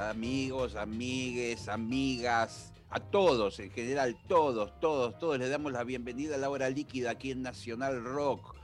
[0.00, 6.38] Amigos, amigues, amigas, a todos en general, todos, todos, todos les damos la bienvenida a
[6.38, 8.56] la hora líquida aquí en Nacional Rock.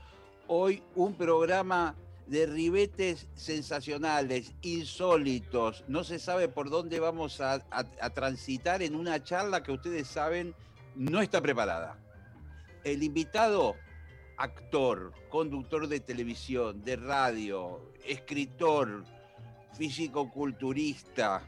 [0.47, 1.95] Hoy un programa
[2.27, 5.85] de ribetes sensacionales, insólitos.
[5.87, 7.61] No se sabe por dónde vamos a
[8.13, 10.53] transitar en una charla que ustedes saben
[10.95, 11.97] no está preparada.
[12.83, 13.75] El invitado,
[14.35, 19.05] actor, conductor de televisión, de radio, escritor,
[19.73, 21.41] físico-culturista.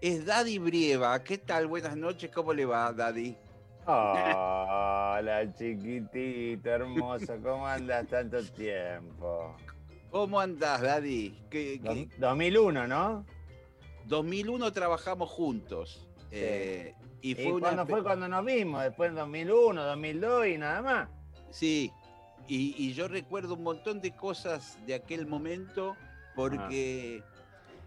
[0.00, 1.22] Es Daddy Brieva.
[1.24, 1.66] ¿Qué tal?
[1.66, 2.30] Buenas noches.
[2.34, 3.36] ¿Cómo le va, Daddy?
[3.86, 7.34] Hola, chiquitito, hermoso.
[7.42, 9.54] ¿Cómo andas tanto tiempo?
[10.10, 11.30] ¿Cómo andás, Daddy?
[11.50, 13.24] ¿Qué, qué- Dos- 2001, ¿no?
[14.06, 16.06] 2001 trabajamos juntos.
[16.30, 18.82] eh, y ¿Y, fue una espe- fue cuando nos vimos?
[18.82, 21.08] Después en 2001, 2002 y nada más.
[21.50, 21.90] Sí,
[22.46, 25.96] y, y yo recuerdo un montón de cosas de aquel momento
[26.36, 27.22] porque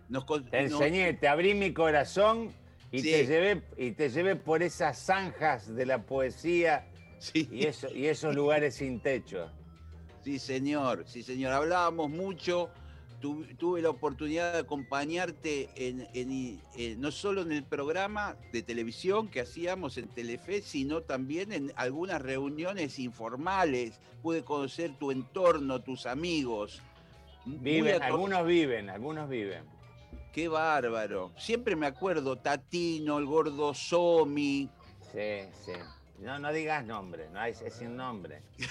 [0.09, 2.51] nos, Te nos- enseñé, te abrí mi corazón
[2.91, 3.11] y, Sí.
[3.11, 6.85] te llevé, y te llevé por esas zanjas de la poesía
[7.19, 9.51] Sí, y, eso, y esos lugares sin techo.
[10.23, 11.53] sí, señor, sí, señor.
[11.53, 12.69] Hablábamos mucho.
[13.21, 18.61] tu- tuve la oportunidad de acompañarte en, en- en- no solo en el programa de
[18.61, 23.99] televisión que hacíamos en Telefe, sino también en algunas reuniones informales.
[24.21, 26.81] Pude conocer tu entorno, tus amigos.
[27.45, 29.63] Viven, algunos viven, algunos viven.
[30.31, 31.31] Qué bárbaro.
[31.37, 34.69] Siempre me acuerdo, Tatino, el gordo Somi.
[35.11, 35.71] Sí, sí.
[36.19, 38.41] No, no digas nombre, no es, es sin nombre.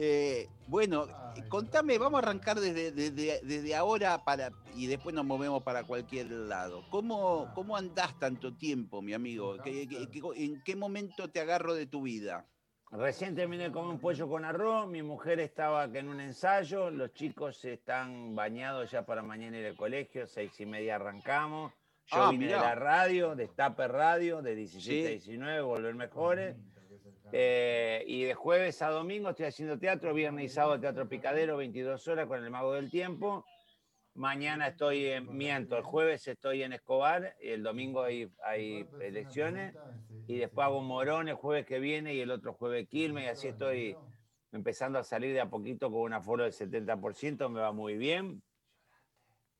[0.00, 1.06] Eh, bueno,
[1.48, 6.30] contame, vamos a arrancar desde, desde, desde ahora para, y después nos movemos para cualquier
[6.30, 6.84] lado.
[6.88, 9.56] ¿Cómo, cómo andás tanto tiempo, mi amigo?
[9.62, 12.46] ¿Qué- qué- qué- ¿En qué momento te agarro de tu vida?
[12.90, 17.12] Recién terminé de comer un pollo con arroz, mi mujer estaba en un ensayo, los
[17.12, 21.72] chicos están bañados ya para mañana ir al colegio, seis y media arrancamos.
[22.06, 22.58] Yo Ah, vine mirá.
[22.60, 25.14] de la radio, de Estape Radio, de 17 a Sí.
[25.16, 26.56] 19, Volver Mejores.
[27.30, 32.08] Eh, y de jueves a domingo estoy haciendo teatro, viernes y sábado Teatro Picadero, 22
[32.08, 33.44] horas con el Mago del Tiempo.
[34.14, 39.74] Mañana estoy en Miento, el jueves estoy en Escobar, y el domingo hay, hay elecciones,
[40.28, 43.48] y después hago Morón el jueves que viene y el otro jueves Quilmes, y así
[43.48, 43.96] estoy
[44.52, 48.42] empezando a salir de a poquito con un aforo del 70%, me va muy bien.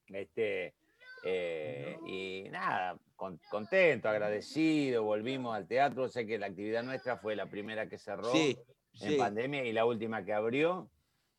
[0.08, 0.74] Este,
[1.22, 7.34] eh, y nada, con- contento, agradecido, volvimos al teatro, sé que la actividad nuestra fue
[7.34, 8.58] la primera que cerró Sí,
[9.00, 9.16] en sí.
[9.16, 10.90] pandemia y la última que abrió.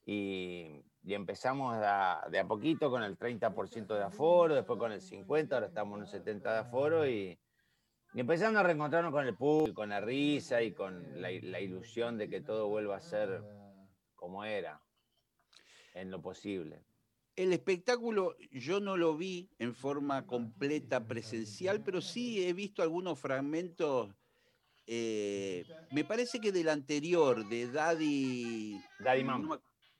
[0.05, 5.01] Y, y empezamos a- de a poquito con el 30% de aforo, después con el
[5.01, 7.39] 50%, ahora estamos en un 70% de aforo y,
[8.13, 12.17] y empezando a reencontrarnos con el público, con la risa y con la, la ilusión
[12.17, 13.43] de que todo vuelva a ser
[14.15, 14.81] como era,
[15.93, 16.83] en lo posible.
[17.35, 23.17] El espectáculo yo no lo vi en forma completa presencial, pero sí he visto algunos
[23.19, 24.13] fragmentos.
[24.87, 28.81] eh, me parece que del anterior, de Daddy.
[28.99, 29.49] Daddy Man.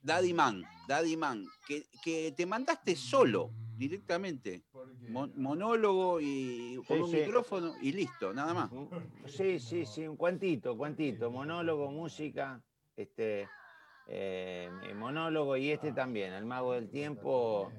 [0.02, 4.62] Daddy Man, Daddy Man, que, que te mandaste solo directamente.
[5.08, 7.18] Mon- monólogo y con Sí, un sí.
[7.18, 8.72] micrófono y listo, nada más.
[9.26, 12.62] Sí, sí, sí, un cuantito, cuantito, monólogo, música,
[12.96, 13.48] este,
[14.06, 17.72] eh, monólogo y este también, El Mago del Tiempo,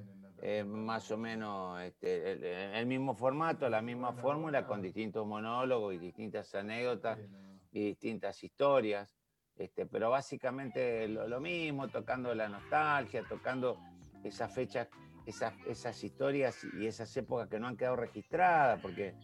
[0.42, 5.94] eh, más o menos este, el, el mismo formato, la misma fórmula, con distintos monólogos
[5.94, 7.18] y distintas anécdotas
[7.72, 9.14] y distintas historias,
[9.56, 13.78] este, pero básicamente lo, lo mismo, tocando la nostalgia, tocando
[14.24, 14.88] esas fechas,
[15.26, 19.14] esas, esas historias y esas épocas que no han quedado registradas, porque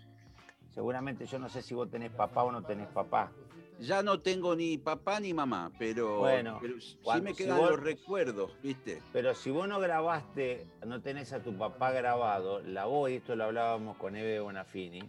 [0.71, 3.33] seguramente yo no sé si vos tenés papá o no tenés papá.
[3.79, 7.59] Ya no tengo ni papá ni mamá, pero, Bueno, pero sí cuando- me si quedan
[7.59, 9.03] vos- los recuerdos, ¿viste?
[9.13, 13.37] Pero si vos no grabaste, no tenés a tu papá grabado, la voz, y esto
[13.37, 15.03] lo hablábamos con Eve Bonafini,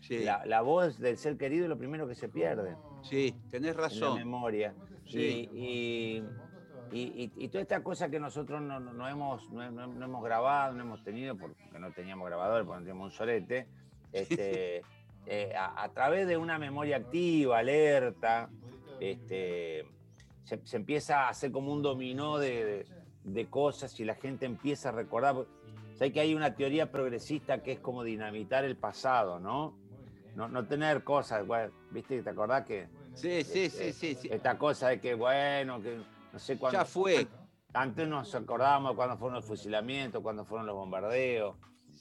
[0.00, 3.72] Sí, la, la voz del ser querido es lo primero que se pierde sí, tenés
[3.72, 4.14] en la razón.
[4.18, 4.72] memoria.
[5.04, 5.48] Sí.
[5.52, 5.60] Y,
[6.18, 6.24] y-
[6.90, 10.04] y- y- y toda esta cosa que nosotros no, no- no hemos, no, no- no
[10.04, 13.66] hemos grabado, no hemos tenido, porque no teníamos grabador, porque no teníamos un solete,
[14.12, 14.82] este,
[15.26, 18.48] eh, a, a través de una memoria activa, alerta,
[19.00, 19.84] este,
[20.44, 22.86] se, empieza a hacer como un dominó de,
[23.50, 25.34] cosas y la gente empieza a recordar.
[25.98, 29.74] Sé que hay una teoría progresista que es como dinamitar el pasado, ¿no?
[30.36, 31.44] No, tener cosas,
[31.90, 32.22] ¿viste?
[32.22, 32.86] ¿Te acordás que?
[33.14, 35.98] Sí, sí, sí, sí, Esta cosa de que, bueno, que
[36.36, 36.78] no sé cuándo.
[36.78, 37.26] Ya fue.
[37.72, 41.56] Antes nos acordábamos cuándo fueron los fusilamientos, cuándo fueron los bombardeos,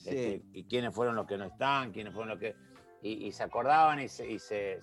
[0.06, 2.54] este, y quiénes fueron los que no están, quiénes fueron los que.
[3.02, 4.80] Y, se acordaban y, se, se,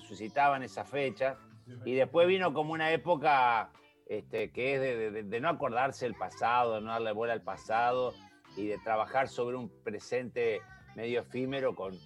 [0.00, 1.38] suscitaban esas fechas.
[1.86, 3.70] Y después vino como una época
[4.06, 8.12] este, que es de, no acordarse del pasado, de no darle bola al pasado
[8.54, 10.60] y de trabajar sobre un presente
[10.94, 11.96] medio efímero con,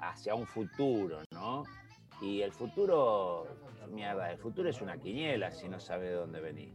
[0.00, 1.64] hacia un futuro, ¿no?
[2.20, 3.46] Y el futuro,
[3.92, 6.74] mierda, el futuro es una quiniela si no sabes de dónde venís.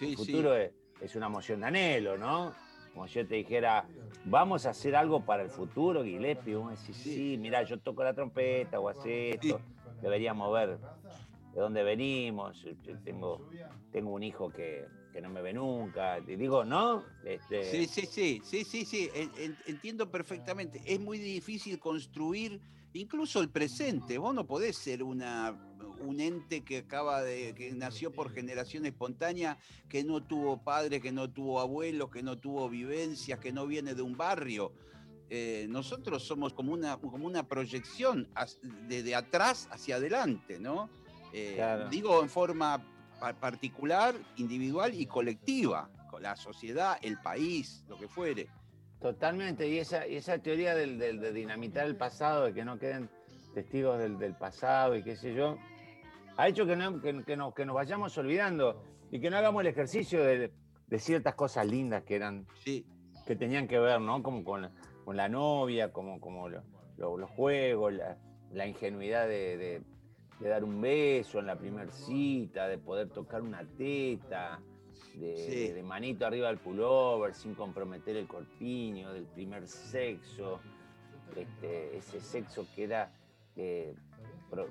[0.00, 2.52] el futuro es, una emoción de anhelo, ¿no?
[2.92, 3.86] Como yo te dijera,
[4.24, 6.54] vamos a hacer algo para el futuro, Gillespie.
[6.54, 9.60] Vos decís, sí, sí mira, yo toco la trompeta o hace esto.
[10.00, 10.78] Deberíamos ver
[11.54, 12.62] de dónde venimos.
[12.82, 13.48] Yo tengo,
[13.90, 14.86] tengo un hijo que,
[15.20, 16.20] no me ve nunca.
[16.24, 17.04] Te digo, ¿no?
[17.24, 17.64] Este...
[17.64, 19.10] Sí, sí, sí, sí, sí, sí.
[19.66, 20.80] Entiendo perfectamente.
[20.84, 22.60] Es muy difícil construir
[22.94, 24.18] incluso el presente.
[24.18, 25.56] Vos no podés ser una,
[26.00, 29.58] un ente que acaba de, que nació por generación espontánea,
[29.88, 33.94] que no tuvo padre, que no tuvo abuelos, que no tuvo vivencias, que no viene
[33.94, 34.72] de un barrio.
[35.30, 38.28] Eh, nosotros somos como una, como una proyección
[38.86, 40.88] desde atrás hacia adelante, ¿no?
[41.32, 42.84] Eh, digo en forma
[43.40, 48.48] particular, individual y colectiva, con la sociedad, el país, lo que fuere.
[49.04, 53.10] Totalmente, y esa, esa teoría del, de dinamitar el pasado, de que no queden
[53.52, 55.58] testigos del, pasado y qué sé yo,
[56.38, 60.50] ha hecho que, no, que, nos, vayamos olvidando y que no hagamos el ejercicio de,
[60.96, 64.22] ciertas cosas lindas que eran, que tenían que ver, ¿no?
[64.22, 64.70] Como con,
[65.04, 67.92] con la novia, como, como los juegos,
[68.52, 69.82] la, ingenuidad de,
[70.40, 74.62] de dar un beso en la primera cita, de poder tocar una teta,
[75.14, 80.60] de, manito arriba del pullover, sin comprometer el corpiño, del primer sexo,
[81.36, 83.12] este, ese sexo que era
[83.56, 83.94] eh,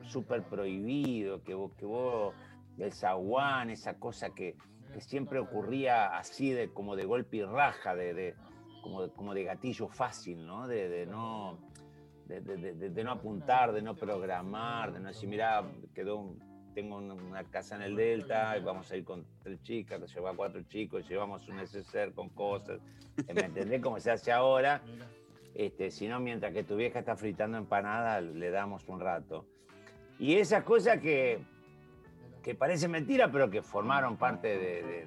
[0.03, 2.33] súper prohibido, que vos, que vos,
[2.77, 4.55] el zaguán, esa cosa que,
[4.99, 8.35] siempre ocurría así de como de golpe y raja, de,
[8.83, 10.67] como, como de gatillo fácil, ¿no?
[10.67, 11.57] de no
[12.27, 15.63] de, no apuntar, de no programar, de no decir, mira,
[15.93, 16.35] quedó
[16.73, 20.35] tengo una casa en el Delta y vamos a ir con tres chicas, que lleva
[20.35, 22.79] cuatro chicos, llevamos un neceser con cosas.
[23.33, 24.81] ¿Me entendés cómo se hace ahora?
[25.55, 29.45] Este, si no, mientras que tu vieja está fritando empanada, le damos un rato.
[30.17, 31.43] Y esas cosas que,
[32.41, 35.05] que parecen mentira, pero que formaron parte de,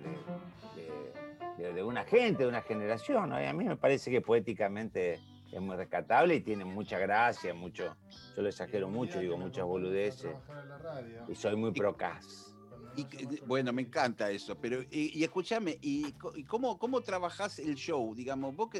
[1.59, 3.33] de, una gente, de una generación.
[3.33, 5.19] A mí me parece que poéticamente
[5.57, 7.97] es muy rescatable y tiene mucha gracia, mucho,
[8.37, 10.37] yo lo exagero mucho, digo muchas boludeces.
[11.29, 12.53] Y soy muy procas.
[12.95, 13.07] Y,
[13.47, 16.13] bueno, me encanta eso, pero y, escúchame, ¿y,
[16.47, 18.15] cómo, cómo trabajás el show?
[18.15, 18.71] Digamos, ¿vos,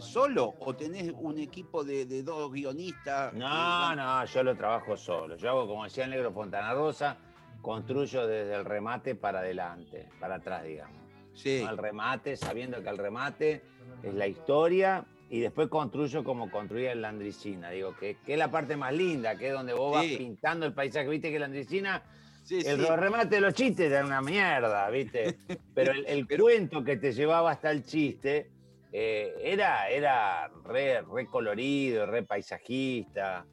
[0.00, 3.32] solo o tenés un equipo de, dos guionistas?
[3.32, 5.36] No, no, yo lo trabajo solo.
[5.36, 7.16] Yo hago, como decía el negro Fontana Rosa,
[7.60, 10.96] construyo desde el remate para adelante, para atrás, digamos.
[11.34, 11.64] Sí.
[11.66, 13.62] Al remate, sabiendo que el remate
[14.02, 17.70] es la historia y después construyo como construía el Landricina.
[17.70, 21.08] Digo, que, es la parte más linda, que es donde vos vas pintando el paisaje.
[21.08, 22.02] Viste que Landricina,
[22.50, 25.38] el remate de los chistes era una mierda, ¿viste?
[25.74, 28.50] Pero el, cuento que te llevaba hasta el chiste
[28.92, 33.46] eh, era, era re, colorido, re paisajista,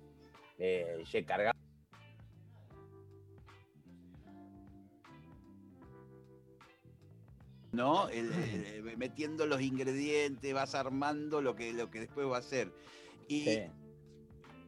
[0.58, 1.67] eh, cargado
[7.78, 8.10] ¿no?
[8.98, 12.74] metiendo los ingredientes, vas armando lo que, lo que después va a ser.
[13.30, 13.60] Y,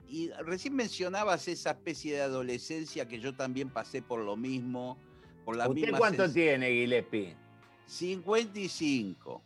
[0.08, 4.98] y recién mencionabas esa especie de adolescencia que yo también pasé por lo mismo.
[5.44, 7.36] Por la ¿Usted cuánto tiene, Gillespie?
[7.88, 9.44] 55.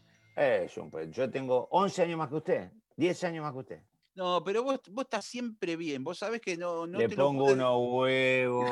[1.12, 3.82] yo tengo 11 años más que usted, 10 años más que usted.
[4.15, 6.03] No, pero vos, vos estás siempre bien.
[6.03, 8.70] Vos sabés que no, no Le pongo unos huevos.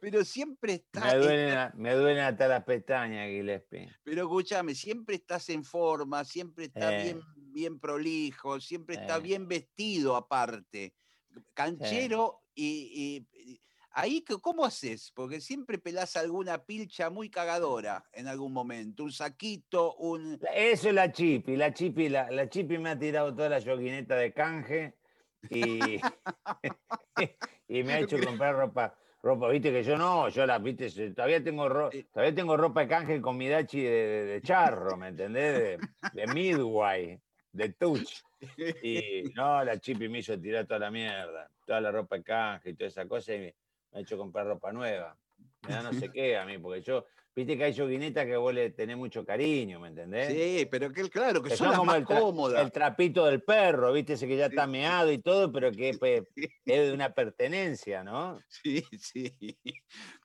[0.00, 1.04] Pero siempre estás.
[1.04, 3.90] Me duelen, me duelen hasta las pestañas, Gillespie.
[4.02, 7.02] Pero escúchame, siempre estás en forma, siempre estás eh.
[7.02, 9.22] bien, bien prolijo, siempre estás eh.
[9.22, 10.94] bien vestido aparte.
[11.52, 13.26] Canchero y,
[13.96, 15.12] Ahí, ¿cómo haces?
[15.14, 19.04] Porque siempre pelás alguna pilcha muy cagadora en algún momento.
[19.04, 20.40] Un saquito, un.
[20.52, 21.56] Eso es la chipi.
[21.56, 24.96] La chipi, la, la chipi me ha tirado toda la yoguineta de canje
[25.48, 25.78] y,
[27.68, 31.42] y me ha hecho comprar ropa ropa, viste que yo no, yo la, viste, todavía
[31.42, 31.66] tengo,
[32.12, 35.80] todavía tengo ropa de canje con mi dachi de, charro, ¿me entendés?
[36.12, 37.18] De, Midway,
[37.50, 38.22] de Touch.
[38.82, 42.70] Y no, la chipi me hizo tirar toda la mierda, toda la ropa de canje
[42.70, 43.54] y toda esa cosa y me,
[43.94, 45.16] ha hecho comprar ropa nueva.
[45.66, 48.54] me da no sé qué a mí, porque yo, viste que hay yoguinetas que vos
[48.54, 50.28] le tenés mucho cariño, ¿me entendés?
[50.32, 52.62] Sí, pero que claro, que, Que son las como más el, cómodas.
[52.62, 54.70] el trapito del perro, viste, ese que ya está Sí.
[54.70, 56.22] meado y todo, pero que pues,
[56.64, 58.38] es de una pertenencia, ¿no?
[58.48, 59.36] Sí, sí.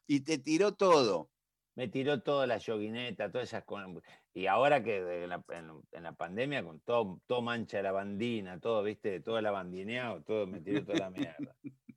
[0.08, 1.30] Y te tiró todo.
[1.75, 3.88] Me tiró toda la yoguineta, todas esas cosas.
[4.34, 9.22] Y ahora que la- en, la pandemia, con todo, todo mancha de lavandina, todo, viste,
[9.22, 11.56] todo lavandineado, todo, me tiró toda la mierda.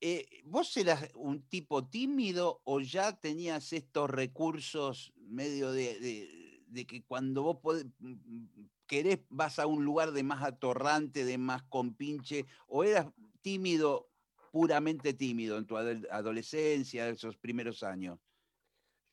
[0.00, 7.42] Eh, ¿Vos eras un tipo tímido o ya tenías estos recursos medio de, que cuando
[7.42, 12.46] vos podés- m- m- querés vas a un lugar de más atorrante, de más compinche,
[12.68, 13.08] o eras
[13.42, 14.10] tímido,
[14.52, 18.20] puramente tímido en tu adol- adolescencia, esos primeros años?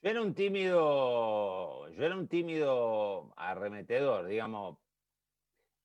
[0.03, 4.77] Yo era un tímido, yo era un tímido arremetedor, digamos.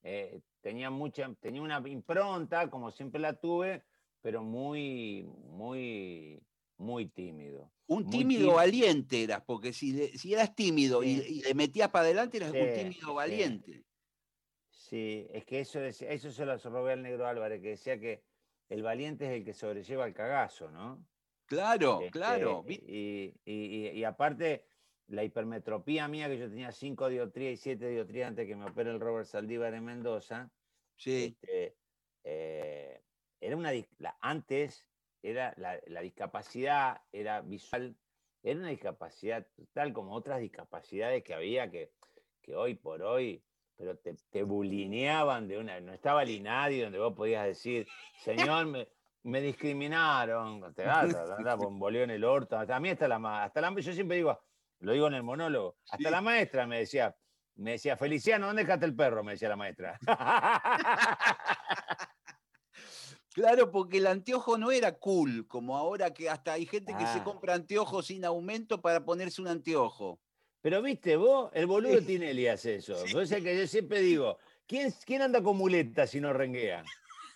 [0.03, 3.85] Eh, tenía mucha, tenía una impronta, como siempre la tuve,
[4.27, 6.43] pero muy, muy,
[6.79, 7.71] muy tímido.
[7.87, 11.39] Un tímido tím- valiente eras, porque si, le- si eras tímido y, Sí.
[11.39, 13.85] y le metías para adelante, eras un tímido valiente.
[14.69, 18.25] Sí, es que eso, eso se lo robé al negro Álvarez, que decía que
[18.69, 21.07] el valiente es el que sobrelleva el cagazo, ¿no?
[21.47, 22.65] Claro, Este, claro.
[22.67, 24.65] Y, y- aparte,
[25.07, 28.91] la hipermetropía mía, que yo tenía 5 dioptrías y 7 dioptrías antes que me opere
[28.91, 30.51] el Robert Saldívar en Mendoza,
[30.97, 31.77] Sí, este,
[32.25, 33.03] eh,
[33.41, 34.87] era una, la- antes
[35.23, 37.97] era la, la discapacidad, era visual,
[38.43, 41.93] era una discapacidad tal como otras discapacidades que había que,
[42.43, 43.43] que hoy por hoy,
[43.77, 47.87] pero te, te bulineaban de una, no estaba el INADI donde vos podías decir,
[48.23, 48.89] señor, me,
[49.25, 53.45] me discriminaron, te da, te da bomboleo en el orto, hasta a mí hasta la,
[53.45, 54.39] hasta la, yo siempre digo,
[54.81, 56.13] lo digo en el monólogo, hasta Sí.
[56.13, 57.17] la maestra me decía,
[57.57, 59.25] me decía, Feliciano, ¿dónde dejaste el perro?
[59.25, 59.99] Me decía la maestra.
[63.37, 67.19] Claro, porque el anteojo no era cool, como ahora que hasta hay gente que se
[67.19, 67.23] Ah.
[67.25, 70.19] compra anteojos sin aumento para ponerse un anteojo.
[70.63, 72.07] Pero viste, vos, el boludo Sí.
[72.07, 72.97] Tinelli hace eso.
[73.07, 73.15] Sí.
[73.15, 76.83] Es que yo siempre digo, ¿quién, quién anda con muletas si no renguea?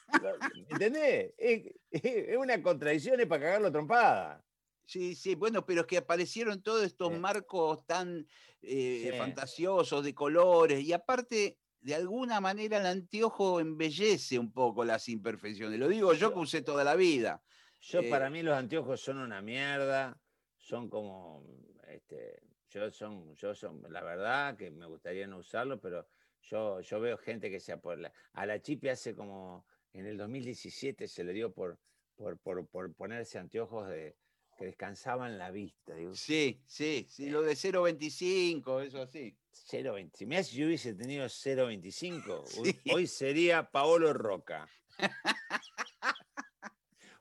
[0.70, 1.34] ¿Entendés?
[1.36, 4.42] Es, es una contradicción, es para cagarlo trompada.
[4.86, 7.18] Sí, sí, bueno, pero es que aparecieron todos estos Sí.
[7.18, 8.26] marcos tan
[8.62, 15.08] eh, fantasiosos de colores y aparte, de alguna manera el anteojo embellece un poco las
[15.08, 15.78] imperfecciones.
[15.78, 17.42] Lo digo yo que usé toda la vida.
[17.80, 20.20] Yo, Eh, para mí, los anteojos son una mierda.
[20.56, 21.44] Son como.
[21.88, 26.06] Este, yo son, yo son, la verdad que me gustaría no usarlo, pero
[26.42, 31.08] yo, yo veo gente que se la, a la Chipi hace como en el 2017
[31.08, 31.78] se le dio por,
[32.14, 34.16] por, por, por ponerse anteojos de,
[34.56, 35.94] que descansaban la vista.
[35.94, 39.36] Digo, Sí, sí, sí, lo de 0.25, eso así.
[39.52, 40.10] 0.20.
[40.16, 42.90] Si mirá si yo hubiese tenido 0.25, hoy- Sí.
[42.92, 44.68] hoy sería Paolo Roca.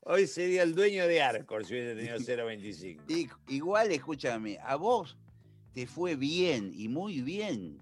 [0.01, 3.03] Hoy sería el dueño de Arcor si hubiese tenido 0.25.
[3.11, 5.17] I- igual, escúchame, a vos
[5.73, 7.79] te fue bien y muy bien.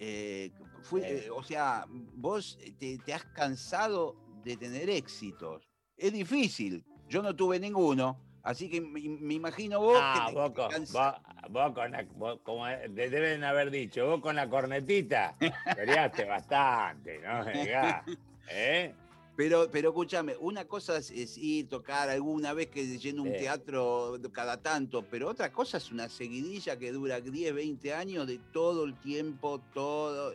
[0.00, 0.50] Eh,
[0.82, 1.06] fue- Sí.
[1.26, 5.68] eh, o sea, vos te, te has cansado de tener éxitos.
[5.96, 6.84] Es difícil.
[7.08, 10.70] Yo no tuve ninguno, así que me, me imagino vos Ah, que te- vos, con,
[10.92, 15.36] vos- vos con la, vos, como te deben haber dicho, vos con la cornetita
[15.76, 17.44] peleaste bastante, ¿no?
[18.50, 18.94] ¿eh?
[19.36, 23.38] Pero, pero escúchame, una cosa es, es ir, tocar alguna vez que lleno un Sí.
[23.38, 28.40] teatro cada tanto, pero otra cosa es una seguidilla que dura 10, 20 años de
[28.52, 30.32] todo el tiempo, todo,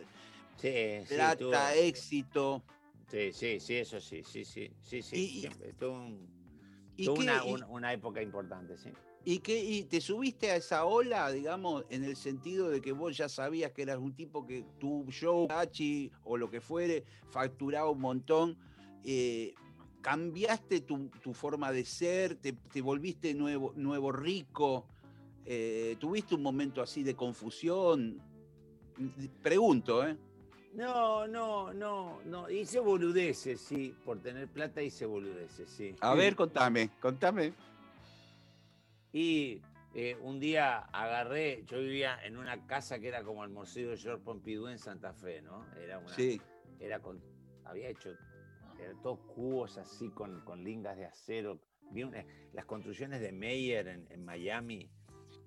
[0.56, 0.72] Sí,
[1.06, 2.62] sí, plata, tuvo- éxito.
[3.10, 5.16] sí, sí, sí, eso sí, sí, sí, sí, sí.
[5.16, 5.74] Y- siempre
[6.96, 8.90] ¿Y, qué- una- una época importante, sí.
[9.24, 13.16] y qué- y te subiste a esa ola, digamos, en el sentido de que vos
[13.16, 17.90] ya sabías que eras un tipo que tu show, Hachi o lo que fuere, facturaba
[17.90, 18.56] un montón?
[19.04, 19.54] eh,
[20.02, 22.36] ¿Cambiaste tu, tu forma de ser?
[22.36, 24.86] ¿Te, te volviste nuevo, nuevo rico?
[25.46, 28.20] Eh, ¿Tuviste un momento así de confusión?
[29.42, 30.16] Pregunto, ¿eh?
[30.74, 32.50] No, no, no, no.
[32.50, 33.94] Hice boludeces, sí.
[34.04, 35.94] Por tener plata hice boludeces, sí.
[36.00, 37.52] A ver, contame, contame.
[39.12, 39.60] Y
[39.94, 43.96] eh, un día agarré, yo vivía en una casa que era como el Museo de
[43.96, 45.64] George Pompidou en Santa Fe, ¿no?
[45.76, 46.40] Era una, Sí,
[46.80, 47.20] era con,
[47.64, 48.10] había hecho,
[48.80, 51.60] eran todos cubos así con, con lingas de acero.
[51.92, 54.90] Vi una- las construcciones de Meyer en, en Miami.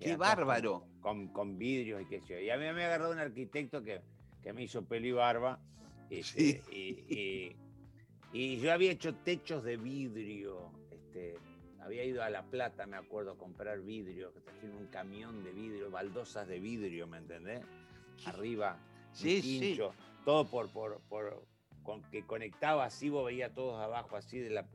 [0.00, 0.84] qué todas con- bárbaro.
[1.02, 2.38] Con, con vidrios y qué sé yo.
[2.40, 4.00] Y a mí me agarró un arquitecto que,
[4.42, 5.60] que me hizo pelo y barba.
[6.10, 7.56] este, y, y-
[8.32, 10.70] y yo había hecho techos de vidrio.
[10.90, 11.38] Este,
[11.80, 15.52] había ido a La Plata, me acuerdo, a comprar vidrio, que trajeron un camión de
[15.52, 17.62] vidrio, baldosas de vidrio, ¿me entendés?
[18.26, 18.78] Arriba,
[19.12, 19.58] Sí, sí.
[19.60, 21.46] quincho, todo por, por, por-
[21.82, 24.68] con, que conectaba así, vos veías todos abajo así de la,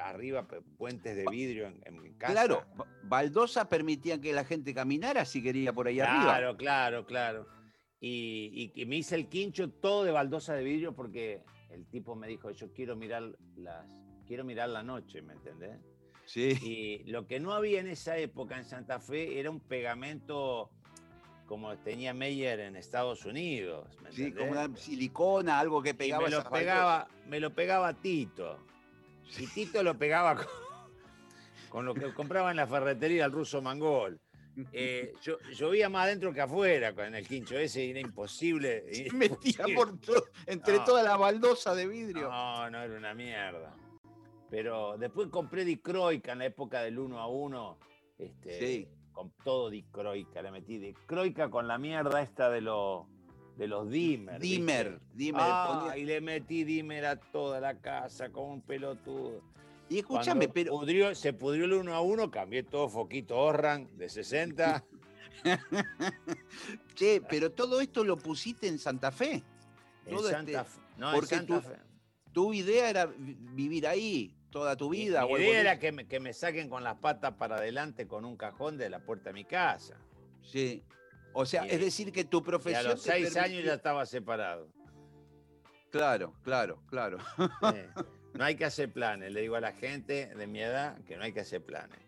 [0.00, 0.46] arriba
[0.78, 2.32] puentes de vidrio en, casa.
[2.46, 2.64] Claro,
[3.02, 6.22] baldosa permitía que la gente caminara si quería por ahí arriba.
[6.24, 7.53] Claro, claro, claro.
[8.06, 12.28] Y, y, me hice el quincho todo de baldosa de vidrio porque el tipo me
[12.28, 13.22] dijo, yo quiero mirar
[13.56, 13.86] las,
[14.26, 15.78] quiero mirar la noche, ¿me entendés?
[16.26, 16.50] Sí.
[16.60, 20.70] Y lo que no había en esa época en Santa Fe era un pegamento
[21.46, 23.88] como tenía Meyer en Estados Unidos.
[24.02, 26.24] ¿me sí, como una silicona, algo que pegaba.
[26.24, 28.58] me lo pegaba, me lo pegaba Tito.
[29.38, 30.36] Y Tito lo pegaba
[31.70, 34.20] con, lo que compraba en la ferretería el ruso Mangol.
[34.72, 38.84] Eh, yo llovía más adentro que afuera con el quincho ese, era imposible.
[38.92, 39.98] Se metía por
[40.46, 42.28] entre toda la baldosa de vidrio.
[42.28, 43.74] No, no, era una mierda.
[44.50, 47.78] Pero después compré dicroica en la época del 1 a 1.
[48.18, 48.88] Este, sí.
[49.12, 53.06] Con todo dicroica, le metí dicroica con la mierda esta de los
[53.56, 54.40] de los dimmer.
[54.40, 55.42] Dimmer, dimmer.
[55.44, 59.42] Ah, y le metí dimmer a toda la casa como un pelotudo.
[59.88, 60.84] Y escúchame, pero.
[61.14, 64.84] se pudrió el uno a uno, cambié todo foquito Orran de 60.
[66.94, 69.42] che, pero todo esto lo pusiste en Santa Fe.
[70.06, 70.80] En Santa este, Fe.
[70.96, 71.76] No, en Santa Fe.
[72.32, 75.26] Tu idea era vivir ahí toda tu vida.
[75.26, 78.36] Mi, idea era que me, que me saquen con las patas para adelante con un
[78.36, 79.98] cajón de la puerta de mi casa.
[80.42, 80.82] Sí.
[81.32, 82.86] O sea, es decir que tu profesión.
[82.86, 84.68] a los seis años ya estaba separado.
[85.90, 87.18] Claro, claro, claro.
[88.34, 89.32] No hay que hacer planes.
[89.32, 91.98] Le digo a la gente de mi edad que no hay que hacer planes.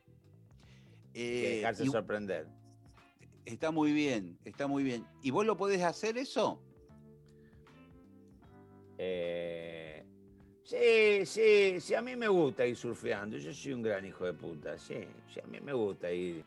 [1.15, 2.47] Eh, dejarse sorprender.
[3.45, 5.07] Está muy bien, está muy bien.
[5.23, 6.61] ¿Y vos lo podés hacer eso?
[8.99, 10.05] Eh,
[10.65, 13.39] sí, sí, sí, a mí me gusta ir surfeando.
[13.39, 15.07] Yo soy un gran hijo de puta, sí.
[15.33, 16.45] sí a mí me gusta ir,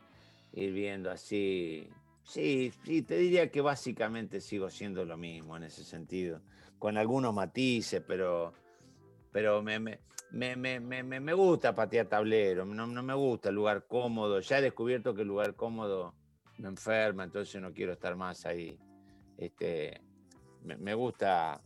[0.54, 1.90] ir viendo así
[2.30, 6.42] Sí, sí, te diría que básicamente sigo siendo lo mismo en ese sentido,
[6.78, 8.54] con algunos matices, pero,
[9.32, 10.00] pero me, me,
[10.32, 14.40] me, me gusta patear tablero, no, no, me gusta el lugar cómodo.
[14.40, 16.16] Ya he descubierto que el lugar cómodo
[16.58, 18.78] me enferma, entonces no quiero estar más ahí.
[19.38, 20.02] Este,
[20.64, 21.62] me, gusta,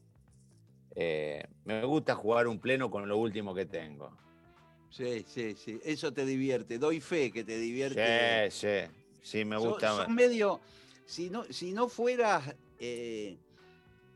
[0.96, 4.16] eh, me gusta jugar un pleno con lo último que tengo.
[4.90, 8.52] Sí, sí, sí, eso te divierte, doy fe que te divierte.
[8.52, 9.04] Sí, sí.
[9.24, 9.96] Sí, me gusta.
[9.96, 10.60] Son, medio.
[11.06, 13.38] Si no, si no fueras eh,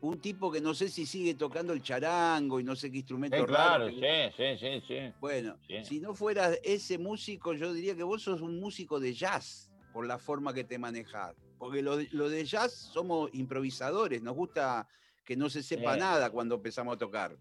[0.00, 3.44] un tipo que no sé si sigue tocando el charango y no sé qué instrumento
[3.46, 3.96] Claro, sí,
[4.36, 5.12] sí, sí, sí.
[5.20, 9.70] Bueno, si no fueras ese músico, yo diría que vos sos un músico de jazz
[9.92, 11.34] por la forma que te manejas.
[11.58, 14.86] Porque lo, de jazz somos improvisadores, nos gusta
[15.24, 17.36] que no se sepa nada cuando empezamos a tocar.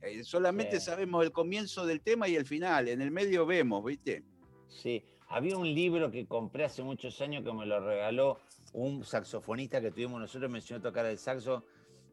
[0.00, 2.88] Eh, solamente sabemos el comienzo del tema y el final.
[2.88, 4.24] En el medio vemos, ¿viste?
[4.68, 5.04] Sí.
[5.28, 8.40] Había un libro que compré hace muchos años que me lo regaló
[8.72, 11.64] un saxofonista que tuvimos nosotros, me enseñó a tocar el saxo,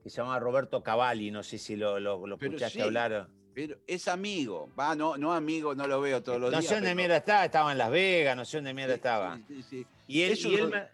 [0.07, 3.27] que se llama Roberto Cavalli, no sé si lo, lo, escuchaste hablar.
[3.53, 6.63] Pero es amigo, va, no, no amigo, no lo veo todos los días.
[6.63, 9.37] No sé dónde mierda estaba, estaba en Las Vegas, no sé dónde mierda estaba.
[10.07, 10.89] y él,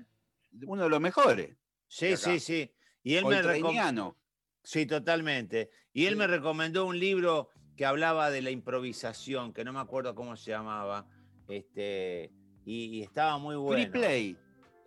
[0.65, 1.55] uno de los mejores.
[1.87, 2.73] Sí, sí, sí.
[3.03, 4.17] Y él me recomendó.
[4.63, 5.69] Sí, totalmente.
[5.91, 10.15] Y él me recomendó un libro que hablaba de la improvisación, que no me acuerdo
[10.15, 11.05] cómo se llamaba
[11.47, 12.31] este,
[12.65, 13.83] y, estaba muy bueno.
[13.83, 14.37] Free Play.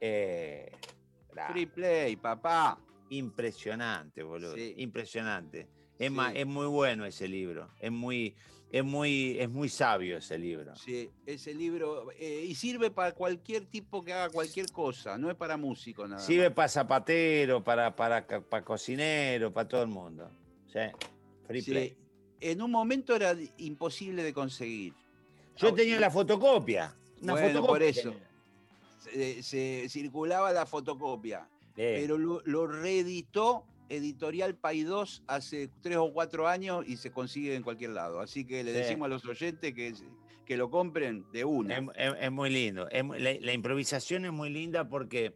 [0.01, 0.73] Eh,
[1.53, 2.81] Free Play, papá.
[3.11, 4.57] Impresionante, boludo.
[4.57, 5.69] Impresionante.
[5.99, 7.71] Es, es muy bueno ese libro.
[7.81, 8.35] Es muy,
[8.71, 10.75] es muy, es muy sabio ese libro.
[10.77, 12.11] Sí, ese libro.
[12.19, 16.21] Eh, y sirve para cualquier tipo que haga cualquier cosa, no es para músico nada.
[16.21, 20.31] Sirve para zapatero, para, para, para cocinero, para todo el mundo.
[21.47, 21.97] Free Play.
[22.41, 24.93] En un momento era imposible de conseguir.
[25.57, 26.95] Yo tenía la fotocopia.
[27.23, 28.15] bueno, por eso.
[28.99, 31.49] Se, circulaba la fotocopia.
[31.77, 37.91] Pero lo, reeditó Editorial Paidós hace tres o cuatro años y se consigue en cualquier
[37.91, 38.21] lado.
[38.21, 39.95] Así que le decimos a los oyentes que,
[40.45, 41.87] que lo compren de una.
[41.95, 42.89] Es, muy lindo.
[42.91, 45.35] la, improvisación es muy linda porque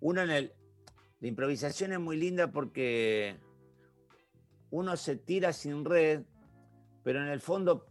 [0.00, 0.52] uno en el.
[1.20, 3.36] La improvisación es muy linda porque
[4.70, 6.22] uno se tira sin red,
[7.02, 7.86] pero en el fondo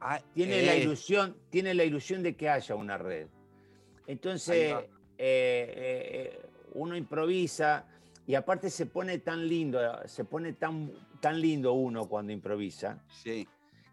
[0.00, 0.82] Ah, tiene, la eh.
[0.82, 3.26] ilusión, tiene la ilusión de que haya una red.
[4.06, 4.74] Entonces,
[5.18, 7.84] eh, eh, uno improvisa
[8.26, 13.02] y aparte se pone tan lindo, se pone tan, tan lindo uno cuando improvisa.
[13.08, 13.46] Sí.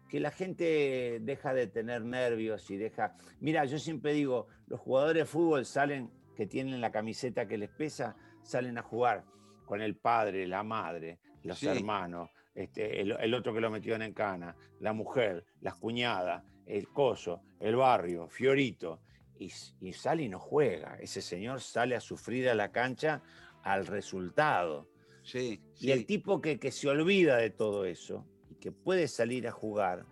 [0.08, 3.16] Que la gente deja de tener nervios y deja.
[3.40, 7.70] Mira, yo siempre digo, los jugadores de fútbol salen, que tienen la camiseta que les
[7.70, 9.24] pesa, salen a jugar
[9.64, 14.56] con el padre, la madre, los hermanos, este, el, otro que lo metieron en cana,
[14.80, 19.00] la mujer, las cuñadas, el coso, el barrio, Fiorito,
[19.38, 20.96] y, sale y no juega.
[21.00, 23.22] Ese señor sale a sufrir a la cancha
[23.62, 24.88] al resultado.
[25.22, 29.48] Sí, y el tipo que, que, se olvida de todo eso y que puede salir
[29.48, 30.06] a jugar,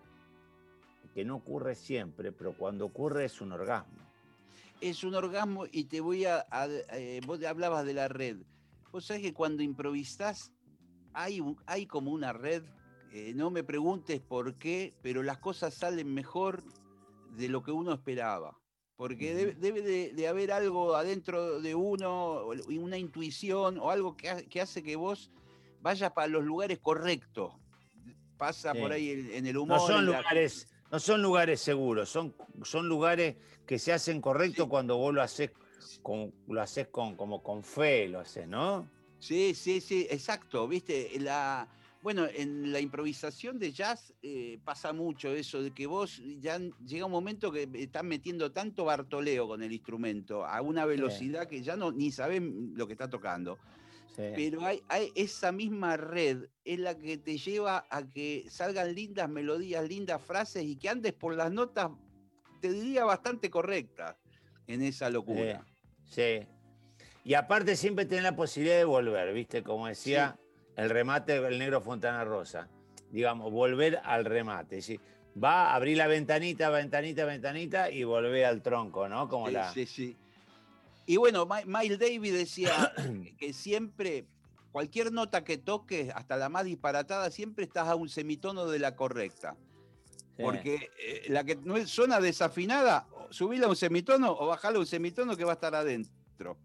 [1.15, 4.05] que no ocurre siempre, pero cuando ocurre es un orgasmo.
[4.81, 6.45] Es un orgasmo y te voy a...
[6.93, 8.39] Eh, vos hablabas de la red.
[8.91, 10.53] Vos sabés que cuando improvisás
[11.13, 12.65] hay, hay como una red,
[13.13, 16.65] eh, no me preguntes por qué, pero las cosas salen mejor
[17.37, 18.59] de lo que uno esperaba.
[18.97, 24.95] Porque debe, de, haber algo adentro de uno, una intuición o algo que, hace que
[24.95, 25.31] vos
[25.81, 27.53] vayas para los lugares correctos.
[28.37, 29.79] Pasa por ahí en el humor.
[29.79, 34.97] No son lugares, no son lugares seguros, son, son lugares que se hacen correctos cuando
[34.97, 35.51] vos lo haces
[36.03, 38.89] con, lo haces con, como con fe, lo haces, ¿no?
[39.19, 40.69] Sí, sí, sí, exacto.
[40.69, 41.67] Viste, la,
[42.05, 47.07] bueno, en la improvisación de jazz eh, pasa mucho eso, de que vos ya llega
[47.07, 51.77] un momento que estás metiendo tanto Bartoleo con el instrumento a una velocidad que ya
[51.77, 53.59] no ni sabes lo que está tocando.
[54.17, 59.31] Pero hay, hay, esa misma red es la que te lleva a que salgan lindas
[59.31, 61.91] melodías, lindas frases y que andes por las notas,
[62.61, 64.15] te diría bastante correctas
[64.67, 65.65] en esa locura.
[66.11, 66.47] Sí.
[67.25, 69.63] Y aparte siempre tenés la posibilidad de volver, ¿viste?
[69.63, 70.39] Como decía
[70.77, 72.69] el remate del negro Fontana Rosa.
[73.11, 74.83] Digamos, volver al remate.
[74.83, 74.99] ¿sí?
[75.43, 79.29] Va a abrir la ventanita, ventanita, ventanita y volver al tronco, ¿no?
[79.29, 79.73] Como sí, la...
[79.73, 80.17] sí, sí.
[81.07, 82.93] Y bueno, Miles Davis decía
[83.39, 84.27] que siempre,
[84.73, 88.97] cualquier nota que toques, hasta la más disparatada, siempre estás a un semitono de la
[88.97, 89.57] correcta.
[90.37, 94.87] Porque eh, la que no suena desafinada, subíla a un semitono o bajala a un
[94.87, 96.59] semitono que va a estar adentro.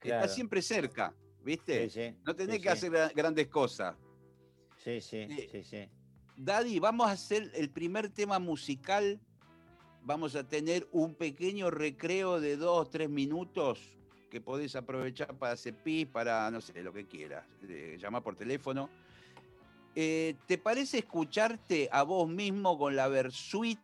[0.00, 1.12] Está siempre cerca.
[1.44, 2.16] ¿Viste?
[2.24, 3.96] no tenés que hacer grandes cosas.
[4.76, 5.88] Sí, sí, eh, sí, sí.
[6.36, 9.20] Daddy, vamos a hacer el primer tema musical.
[10.02, 13.92] Vamos a tener un pequeño recreo de dos, tres minutos
[14.30, 17.44] que podés aprovechar para hacer pis, para, no sé, lo que quieras.
[17.68, 18.88] Eh, llamar por teléfono.
[19.94, 23.80] Eh, ¿Te parece escucharte a vos mismo con la Versuit?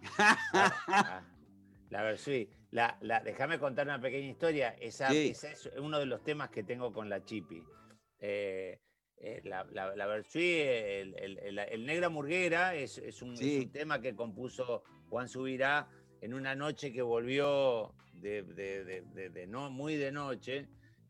[1.90, 2.48] la Versuit.
[2.74, 4.74] La, déjame contar una pequeña historia.
[4.80, 7.62] Esa, es uno de los temas que tengo con la Chipi.
[8.18, 8.80] Eh,
[9.18, 13.36] eh, la, la, el, Negra Murguera, es, un,
[13.70, 15.88] tema que compuso Juan Subirá
[16.20, 20.66] en una noche que volvió de, no, muy de noche.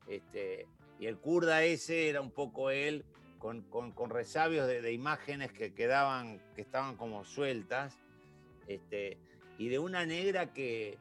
[0.07, 0.67] Este,
[0.99, 3.07] y el kurda ese era un poco él,
[3.39, 7.99] con, con, resabios de, imágenes que quedaban, que estaban como sueltas.
[8.69, 9.17] Este,
[9.57, 10.99] y de una negra que,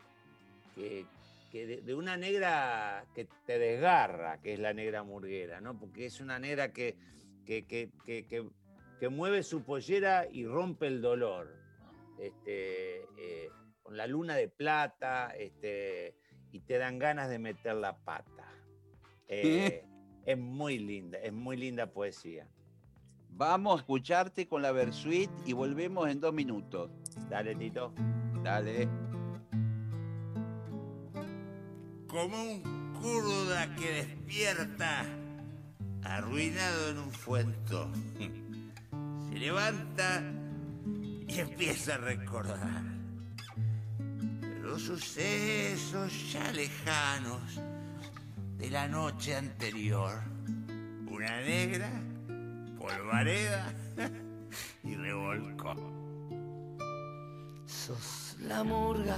[0.75, 1.05] que,
[1.51, 5.77] de, una negra que te desgarra, que es la negra murguera, ¿no?
[5.77, 6.95] Porque es una negra que,
[7.45, 7.65] que,
[8.99, 11.63] que mueve su pollera y rompe el dolor.
[12.19, 13.49] Este, eh,
[13.81, 16.15] con la luna de plata este,
[16.51, 18.47] y te dan ganas de meter la pata.
[19.27, 19.83] Eh,
[20.25, 22.47] es muy linda, es muy linda poesía.
[23.29, 26.91] Vamos a escucharte con la Versuit y volvemos en dos minutos.
[27.29, 27.93] Dale, Tito.
[28.43, 29.02] Dale
[32.13, 35.03] como un kurda que despierta,
[36.03, 37.89] arruinado en un fuento.
[39.29, 40.21] Se levanta
[41.27, 42.83] y empieza a recordar
[44.61, 47.59] los sucesos ya lejanos
[48.59, 50.21] de la noche anterior.
[51.09, 51.89] Una negra,
[52.77, 53.73] polvareda
[54.83, 55.75] y revolcó.
[57.65, 59.17] Sos la murga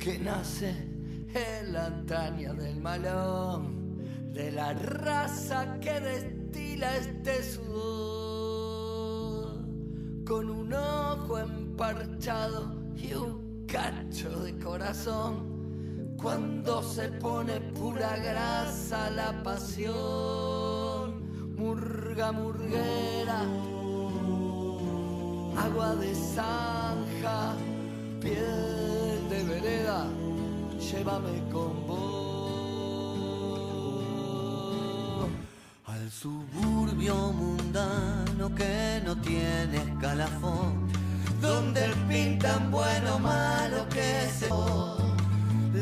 [0.00, 0.97] que nace
[1.34, 3.98] en la antaña del malón,
[4.32, 8.78] de la raza que destila este sudor,
[10.24, 19.42] con un ojo emparchado y un cacho de corazón, cuando se pone pura grasa la
[19.42, 19.94] pasión,
[21.56, 23.42] murga murguera,
[25.56, 27.54] agua de zanja,
[28.20, 28.97] vereda
[30.92, 31.98] llévame con vos.
[35.86, 40.88] Al suburbio mundano que no tiene escalafón,
[41.40, 44.48] donde pintan bueno o malo que se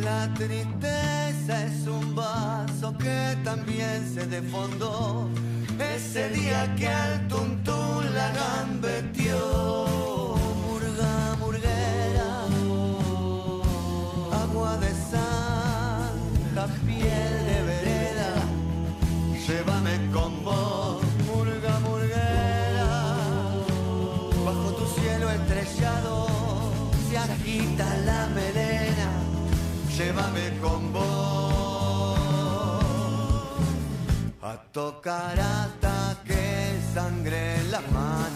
[0.03, 5.31] la tristeza es un vaso que también se defondó
[5.79, 9.96] ese día que al tuntún la gambetió.
[29.99, 32.19] Llévame con vos
[34.43, 38.36] a tocar hasta que sangre la mano.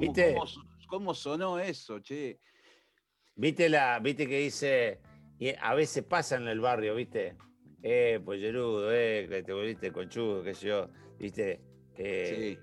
[0.00, 0.34] ¿Cómo, ¿Viste?
[0.34, 2.40] cómo so- cómo sonó eso, che?
[3.36, 5.00] ¿Viste, la, ¿Viste que dice,
[5.38, 7.36] y a veces pasa en el barrio, ¿viste?
[7.82, 11.60] Eh, pollerudo, eh, que te volviste conchudo, qué sé yo, ¿viste?
[11.96, 12.58] Eh,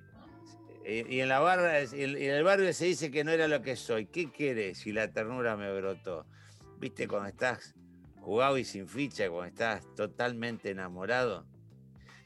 [0.86, 3.62] y, y en la barra, y en el barrio se dice que no era lo
[3.62, 4.06] que soy.
[4.08, 6.26] ¿Qué querés si la ternura me brotó?
[6.80, 7.76] ¿Viste cuando estás
[8.22, 11.48] jugado y sin ficha, cuando estás totalmente enamorado?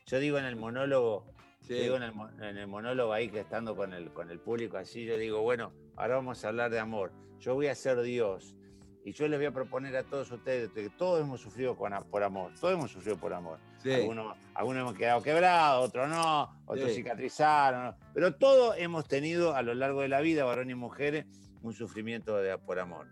[0.07, 1.30] Yo digo en el monólogo,
[1.75, 1.83] Sí.
[1.83, 5.05] digo en el, en el monólogo ahí que estando con el, con el público así,
[5.05, 7.11] yo digo, bueno, ahora vamos a hablar de amor.
[7.39, 8.55] Yo voy a ser Dios.
[9.03, 12.21] Y yo les voy a proponer a todos ustedes que todos hemos sufrido con por
[12.21, 13.59] amor, todos hemos sufrido por amor.
[13.81, 13.91] Sí.
[13.91, 16.97] Algunos, algunos hemos quedado quebrados, otros no, otros Sí.
[16.97, 21.25] cicatrizaron, pero todos hemos tenido a lo largo de la vida, varones y mujeres,
[21.63, 23.07] un sufrimiento de, por amor.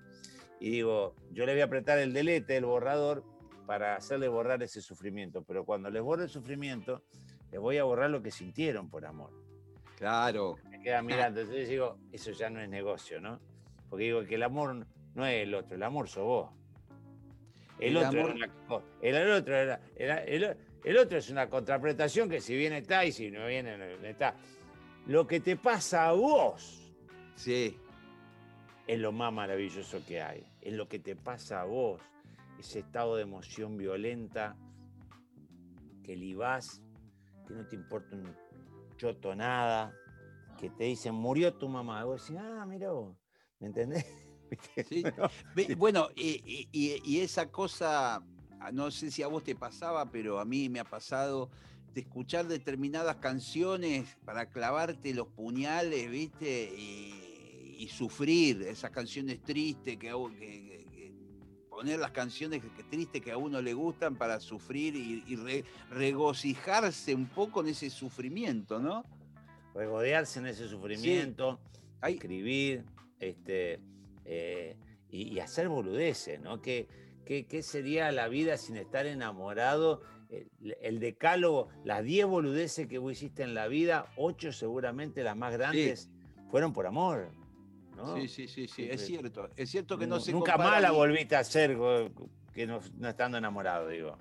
[0.60, 3.24] Y digo, yo le voy a apretar el delete, el borrador,
[3.65, 7.04] para hacerle borrar ese sufrimiento, pero cuando les borro el sufrimiento,
[7.51, 9.31] les voy a borrar lo que sintieron por amor.
[9.97, 10.57] Claro.
[10.69, 13.39] Me quedan mirando, entonces digo, eso ya no es negocio, ¿no?
[13.89, 14.85] Porque digo que el amor
[15.15, 16.49] no es el otro, el amor sos vos.
[17.79, 21.17] El, El otro, amor- era una co- el, el otro era- era- el, el otro
[21.17, 24.35] es una contraprestación que si bien está y si no viene, no está.
[25.07, 26.93] Lo que te pasa a vos
[27.35, 27.77] Sí.
[28.85, 30.45] es lo más maravilloso que hay.
[30.62, 32.01] Es lo que te pasa a vos.
[32.59, 34.55] Ese estado de emoción violenta
[36.03, 36.81] que libás,
[37.49, 38.31] que no te importa un
[38.95, 39.91] choto nada,
[40.59, 42.01] que te dicen, murió tu mamá.
[42.01, 43.15] Y vos decís, ah, mira vos.
[43.59, 44.05] ¿Me entendés?
[45.77, 48.23] Bueno, y, y- y- y esa cosa,
[48.71, 51.49] no sé si a vos te pasaba, pero a mí me ha pasado
[51.93, 56.71] de escuchar determinadas canciones para clavarte los puñales, ¿viste?
[56.77, 60.85] Y, y sufrir esas canciones tristes que- que-
[61.79, 65.37] poner las canciones que, que tristes que a uno le gustan para sufrir y, y
[65.37, 69.05] re- regocijarse un poco en ese sufrimiento, ¿no?
[69.73, 71.57] Regodearse en ese sufrimiento,
[72.01, 72.83] Hay- escribir,
[73.21, 73.79] este,
[74.25, 74.75] eh,
[75.09, 76.61] y, y hacer boludeces, ¿no?
[76.61, 76.89] ¿Qué,
[77.25, 80.01] qué, qué sería la vida sin estar enamorado?
[80.29, 85.37] El, el decálogo, las 10 boludeces que vos hiciste en la vida, 8 seguramente las
[85.37, 86.09] más grandes,
[86.51, 87.31] fueron por amor.
[87.99, 88.15] ¿No?
[88.15, 89.49] Sí, sí, sí, sí, es cierto.
[89.55, 91.77] Es cierto que no Nu- se Nunca más la volviste a hacer
[92.53, 94.17] que no, no estando enamorado, digo.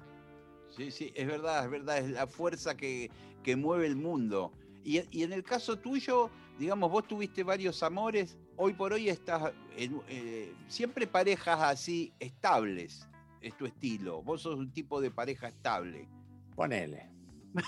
[0.71, 3.11] Sí, sí, es verdad, es verdad, es la fuerza que,
[3.43, 4.53] que mueve el mundo.
[4.85, 9.53] Y, y en el caso tuyo, digamos, vos tuviste varios amores, hoy por hoy estás
[9.77, 13.09] eh, siempre parejas así estables,
[13.41, 14.23] es tu estilo.
[14.23, 16.07] Vos sos un tipo de pareja estable.
[16.55, 17.11] Ponele.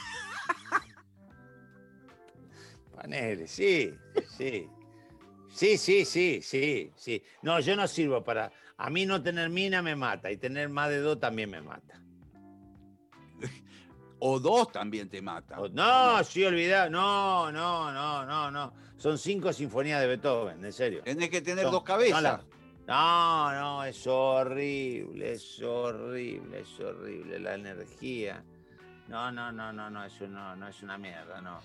[2.94, 3.94] Ponele, sí,
[4.36, 4.68] sí.
[5.52, 7.22] Sí, sí, sí, sí, sí.
[7.42, 8.50] No, yo no sirvo para.
[8.78, 12.00] A mí no tener mina me mata y tener más de dos también me mata.
[14.22, 15.58] O dos también te matan.
[15.60, 16.90] O- No, sí, olvidá.
[16.90, 18.74] No, no, no, no, no.
[18.98, 21.02] Son cinco sinfonías de Beethoven, en serio.
[21.02, 22.40] Tenés que tener Son- dos cabezas.
[22.86, 28.44] No, no, es horrible, es horrible, es horrible la energía.
[29.08, 31.60] No, no, no, no, no, eso no, no es una mierda, no.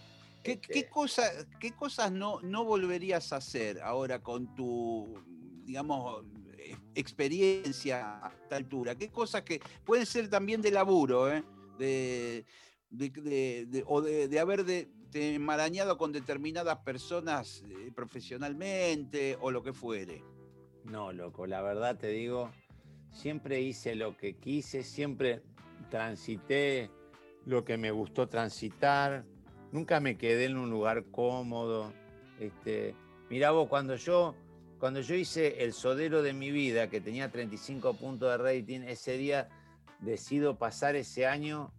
[0.46, 5.20] ¿Qué, Este, qué cosa- qué cosas no, no volverías a hacer ahora con tu,
[5.66, 6.24] digamos,
[6.58, 8.96] eh, experiencia a esta altura?
[8.96, 11.44] ¿Qué cosas que pueden ser también de laburo, eh?
[11.80, 12.46] de,
[12.92, 19.38] de- de- de- o de, de haber de, de enmarañado con determinadas personas eh, profesionalmente
[19.42, 20.24] o lo que fuere?
[20.84, 22.52] No, loco, la verdad te digo,
[23.12, 25.42] siempre hice lo que quise, siempre
[25.90, 26.92] transité
[27.46, 29.26] lo que me gustó transitar,
[29.72, 31.94] nunca me quedé en un lugar cómodo.
[32.40, 32.96] Este,
[33.30, 34.36] mirá vos, cuando yo,
[34.80, 39.18] cuando yo hice el sodero de mi vida, que tenía 35 puntos de rating, ese
[39.18, 39.50] día
[40.00, 41.72] decido pasar ese año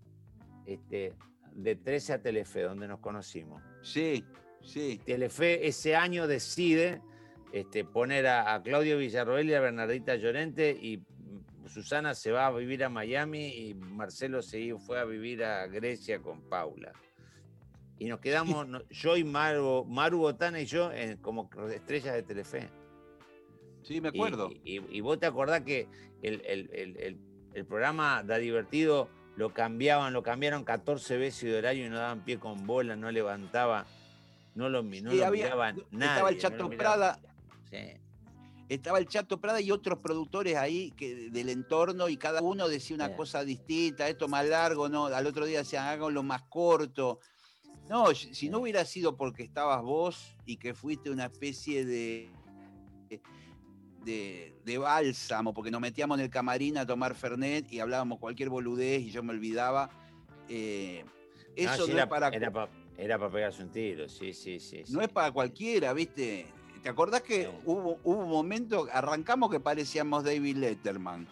[0.67, 1.15] este,
[1.53, 3.63] de 13 a Telefe, donde nos conocimos.
[3.83, 4.25] Sí,
[4.63, 5.01] sí.
[5.05, 7.01] Telefe ese año decide
[7.53, 11.03] este, poner a, a Claudio Villarroel y a Bernardita Llorente y
[11.69, 16.21] Susana se va a vivir a Miami y Marcelo se fue a vivir a Grecia
[16.21, 16.93] con Paula.
[17.99, 22.23] Y nos quedamos, no- yo y Maru, Maru Botana y yo, en- como estrellas de
[22.23, 22.69] Telefe.
[23.83, 24.51] Sí, me acuerdo.
[24.65, 25.89] Y, y vos te acordás que
[26.23, 27.19] el, el- el-
[27.55, 32.23] el- programa Da Divertido lo cambiaban, lo cambiaron 14 veces de horario y no daban
[32.25, 33.87] pie con bola, no levantaba,
[34.55, 36.35] no lo, no Sí, lo había- miraba estaba nadie.
[36.35, 36.69] el Chato.
[36.71, 37.19] Prada,
[37.71, 37.79] Sí.
[38.69, 42.95] estaba el Chato Prada y otros productores ahí que, del entorno y cada uno decía
[42.97, 43.15] una Sí.
[43.17, 47.21] cosa distinta, esto más largo, no, al otro día decían háganlo más corto.
[47.89, 48.63] No, si si no Sí.
[48.63, 52.31] hubiera sido porque estabas vos y que fuiste una especie de,
[54.05, 58.49] de, de bálsamo, porque nos metíamos en el camarín a tomar Fernet y hablábamos cualquier
[58.49, 59.91] boludez y yo me olvidaba.
[60.49, 61.05] eh,
[61.55, 62.69] eso no, es era, para, era pa-
[62.99, 64.83] era para pegarse un tiro, sí, sí, sí.
[64.89, 65.05] no sí.
[65.07, 66.47] es para cualquiera, ¿viste?
[66.83, 71.27] ¿Te acordás que hubo, hubo un momento, arrancamos que parecíamos David Letterman?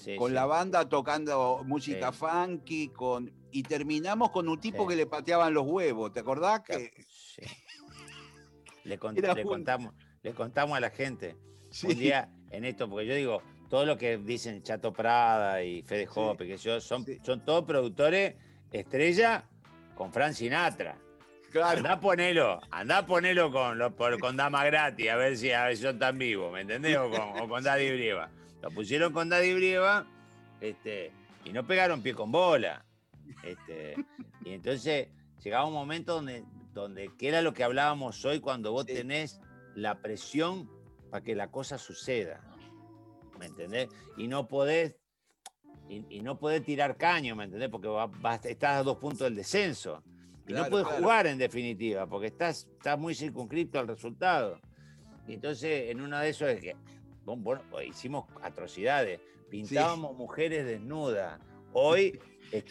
[0.00, 0.34] Sí, con sí.
[0.34, 2.18] la banda tocando música Sí.
[2.18, 6.60] funky, con, y terminamos con un tipo que le pateaban los huevos, ¿te acordás?
[6.60, 7.42] Que, Sí.
[8.84, 11.36] Le, un- contamos, le contamos a la gente.
[11.84, 16.08] Un día en esto, porque yo digo, todo lo que dicen Chato Prada y Fede.
[16.12, 18.34] Hoppe, que yo, son, son todos productores
[18.72, 19.44] estrella
[19.94, 20.96] con Fran Sinatra.
[21.52, 23.78] claro, Andá ponelo, andá ponelo con,
[24.18, 26.96] con Dama Gratis, a ver si, a ver si son tan vivos, ¿me entendés?
[26.96, 28.30] O con, o con Daddy Brieva.
[28.62, 30.06] Lo pusieron con Daddy Brieva
[30.60, 31.12] este,
[31.44, 32.84] y no pegaron pie con bola.
[33.42, 33.96] Este,
[34.44, 35.08] y entonces
[35.42, 38.94] llegaba un momento donde, donde, que era lo que hablábamos hoy, cuando vos Sí.
[38.94, 39.40] tenés
[39.74, 40.68] la presión
[41.10, 42.40] para que la cosa suceda.
[43.38, 43.88] ¿Me entendés?
[44.18, 44.96] Y no podés,
[45.88, 47.70] y, y no podés tirar caño, ¿me entendés?
[47.70, 50.02] Porque va- va- estás a dos puntos del descenso.
[50.46, 51.02] Y Claro, no puedes claro.
[51.02, 54.60] jugar en definitiva, porque estás, estás muy circunscripto al resultado.
[55.26, 56.76] Y entonces, en uno de esos es que
[57.24, 61.40] bueno, bueno, hicimos atrocidades, pintábamos mujeres desnudas.
[61.72, 62.18] Hoy,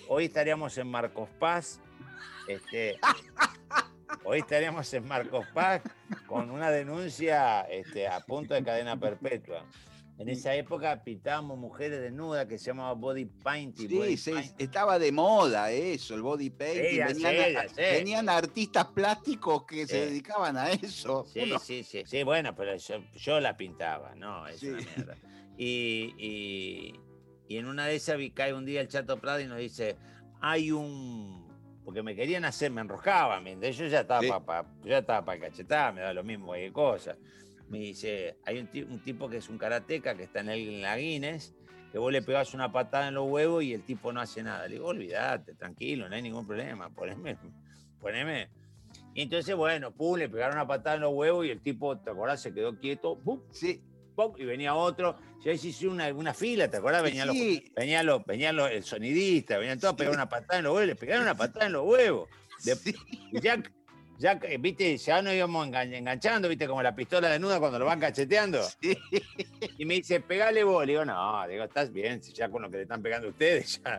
[0.08, 1.80] hoy estaríamos en Marcos Paz.
[2.48, 3.00] Este,
[4.24, 5.82] hoy estaríamos en Marcos Paz
[6.28, 9.66] con una denuncia este, a punto de cadena perpetua.
[10.20, 13.88] En esa época pintábamos mujeres desnudas que se llamaba body painting.
[13.88, 14.18] sí, body
[14.58, 16.84] estaba de moda eso, el body painting.
[16.84, 16.98] Sí,
[17.78, 21.26] venían, a- artistas plásticos que se dedicaban a eso.
[21.26, 25.18] Sí, Uno- sí, sí, sí, bueno, pero yo, yo la pintaba, no, es una mierda.
[25.58, 27.00] Y, y-
[27.48, 29.98] y en una de esas vi- cae un día el Chato Prado y nos dice,
[30.42, 31.48] hay un,
[31.84, 33.46] porque me querían hacer, me enroscaban.
[33.62, 37.16] Yo ya estaba para estaba para cachetar, me da lo mismo cualquier cosa.
[37.70, 40.68] Me dice, hay un, ti- un tipo que es un karateca que está en, el,
[40.70, 41.54] en la Guinness,
[41.92, 44.68] que vos le pegás una patada en los huevos y el tipo no hace nada.
[44.68, 47.38] Le digo, olvídate, tranquilo, no hay ningún problema, poneme,
[48.00, 48.50] poneme.
[49.14, 52.10] Y entonces, bueno, pum, le pegaron una patada en los huevos y el tipo, ¿te
[52.10, 52.42] acordás?
[52.42, 53.82] Se quedó quieto, pum, Sí,
[54.16, 55.18] pum, y venía otro.
[55.44, 57.02] Ya hizo una, una fila, ¿te acordás?
[57.04, 60.58] Venían los sí, Venían los, venían los, el sonidista, venían todos a pegar una patada
[60.60, 62.30] en los huevos, le pegaron una patada en los huevos.
[62.66, 62.94] De- sí.
[63.32, 63.62] y ya,
[64.20, 67.86] ya, eh, viste, ya nos íbamos engan- enganchando, viste, como la pistola desnuda cuando lo
[67.86, 68.60] van cacheteando.
[68.82, 68.98] Sí.
[69.78, 70.86] Y me dice, pegale vos.
[70.86, 73.98] Le digo, no, digo, estás bien, ya con lo que le están pegando ustedes, ya.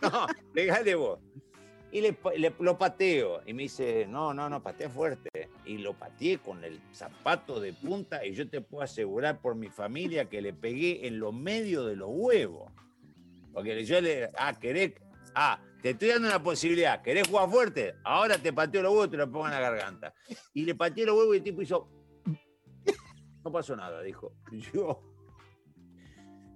[0.00, 1.18] No, pegale vos.
[1.92, 3.42] Y le, le- lo pateo.
[3.46, 5.48] Y me dice, no, no, no, patea fuerte.
[5.64, 8.24] Y lo pateé con el zapato de punta.
[8.26, 11.94] Y yo te puedo asegurar por mi familia que le pegué en los medios de
[11.96, 12.72] los huevos.
[13.52, 14.94] Porque yo le, ah, querés,
[15.34, 17.02] ah, te estoy dando una posibilidad.
[17.02, 17.94] ¿Querés jugar fuerte?
[18.04, 20.14] Ahora te pateo los huevos y te lo pongo en la garganta.
[20.54, 21.88] Y le pateé los huevos y el tipo hizo.
[23.44, 24.32] No pasó nada, dijo.
[24.72, 25.02] Yo,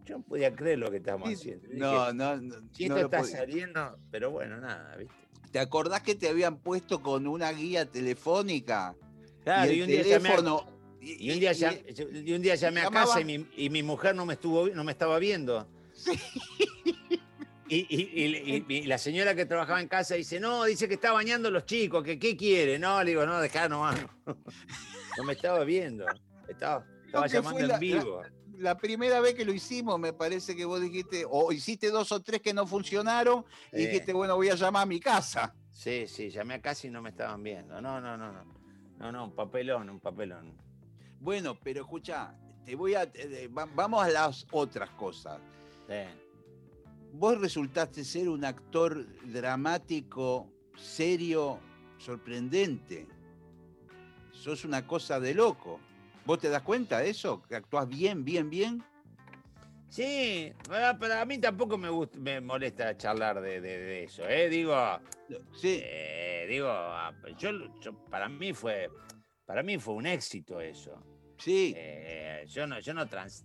[0.05, 1.67] yo no podía creer lo que estábamos haciendo.
[1.69, 2.55] Dije, No, no, no.
[2.73, 3.37] si no esto lo está podía.
[3.37, 5.15] saliendo, pero bueno, nada, ¿viste?
[5.53, 8.95] ¿Te acordás que te habían puesto con una guía telefónica?
[9.45, 10.67] Claro, y un día llamé a, teléfono.
[11.01, 14.25] y un día y- un día llamé a casa y mi, y mi mujer no
[14.27, 15.69] me estuvo no me estaba viendo.
[16.07, 16.93] Y,
[17.69, 21.13] y- y- y- y la señora que trabajaba en casa dice, no, dice que está
[21.13, 22.79] bañando a los chicos, que qué quiere.
[22.79, 23.99] No, le digo, no, dejá nomás.
[25.17, 26.07] No me estaba viendo.
[26.49, 26.85] Estaba,
[27.27, 28.23] llamando la- en vivo.
[28.59, 32.21] La primera vez que lo hicimos, me parece que vos dijiste, o hiciste dos o
[32.21, 35.55] tres que no funcionaron, y dijiste, bueno, voy a llamar a mi casa.
[35.71, 37.81] Sí, sí, llamé a casa y no me estaban viendo.
[37.81, 38.45] No, no, no, no.
[38.99, 40.57] No, no, un papelón, un papelón.
[41.21, 43.05] Bueno, pero escucha, te voy a.
[43.15, 45.39] eh, va- vamos a las otras cosas.
[45.87, 45.95] Sí.
[47.19, 51.59] Vos resultaste ser un actor dramático, serio,
[51.99, 53.09] sorprendente.
[54.31, 55.81] Sos una cosa de loco.
[56.25, 57.43] ¿Vos te das cuenta de eso?
[57.43, 58.85] ¿Que actuás bien, bien, bien?
[59.89, 64.29] Sí, ah, pero a mí tampoco me gusta, me molesta charlar de, de- de eso,
[64.29, 64.49] ¿eh?
[64.49, 64.77] Digo,
[65.55, 67.51] Sí, eh, digo, ah, yo,
[67.81, 68.89] yo- para mí fue,
[69.45, 71.03] para mí fue un éxito eso.
[71.39, 71.75] sí.
[71.77, 73.45] Eh, yo no, yo no trans,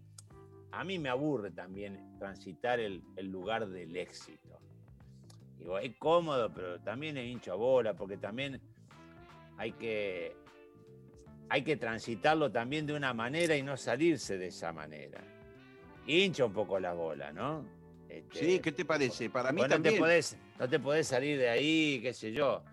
[0.74, 4.60] a mí me aburre también transitar el, el lugar del éxito.
[5.60, 8.60] Digo, es cómodo, pero también es hincho a bola, porque también
[9.58, 10.36] hay que,
[11.48, 15.22] hay que transitarlo también de una manera y no salirse de esa manera.
[16.08, 17.64] Hincha un poco la bola, ¿no?
[18.10, 19.30] Este, Sí, ¿qué te parece?
[19.30, 20.00] Para mí vos no te, también.
[20.00, 22.64] podés, no te podés salir de ahí, qué sé yo.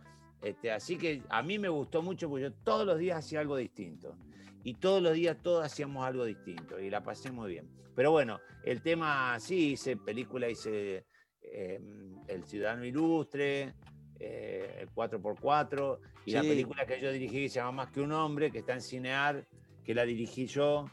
[0.40, 3.56] Este, así que a mí me gustó mucho porque yo todos los días hacía algo
[3.56, 4.16] distinto.
[4.62, 7.68] Y todos los días todos hacíamos algo distinto y la pasé muy bien.
[7.94, 11.04] Pero bueno, el tema, sí, hice película, hice
[11.42, 11.80] eh,
[12.28, 13.74] El Ciudadano Ilustre,
[14.18, 18.12] eh, el 4x4, y la película que yo dirigí que se llama Más que un
[18.12, 19.46] hombre, que está en Cinear,
[19.84, 20.86] que la dirigí yo,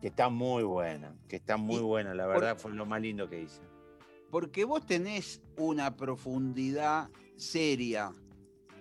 [0.00, 3.42] que está muy buena, que está muy buena, la verdad fue lo más lindo que
[3.42, 3.62] hice.
[4.30, 8.12] Porque vos tenés una profundidad seria.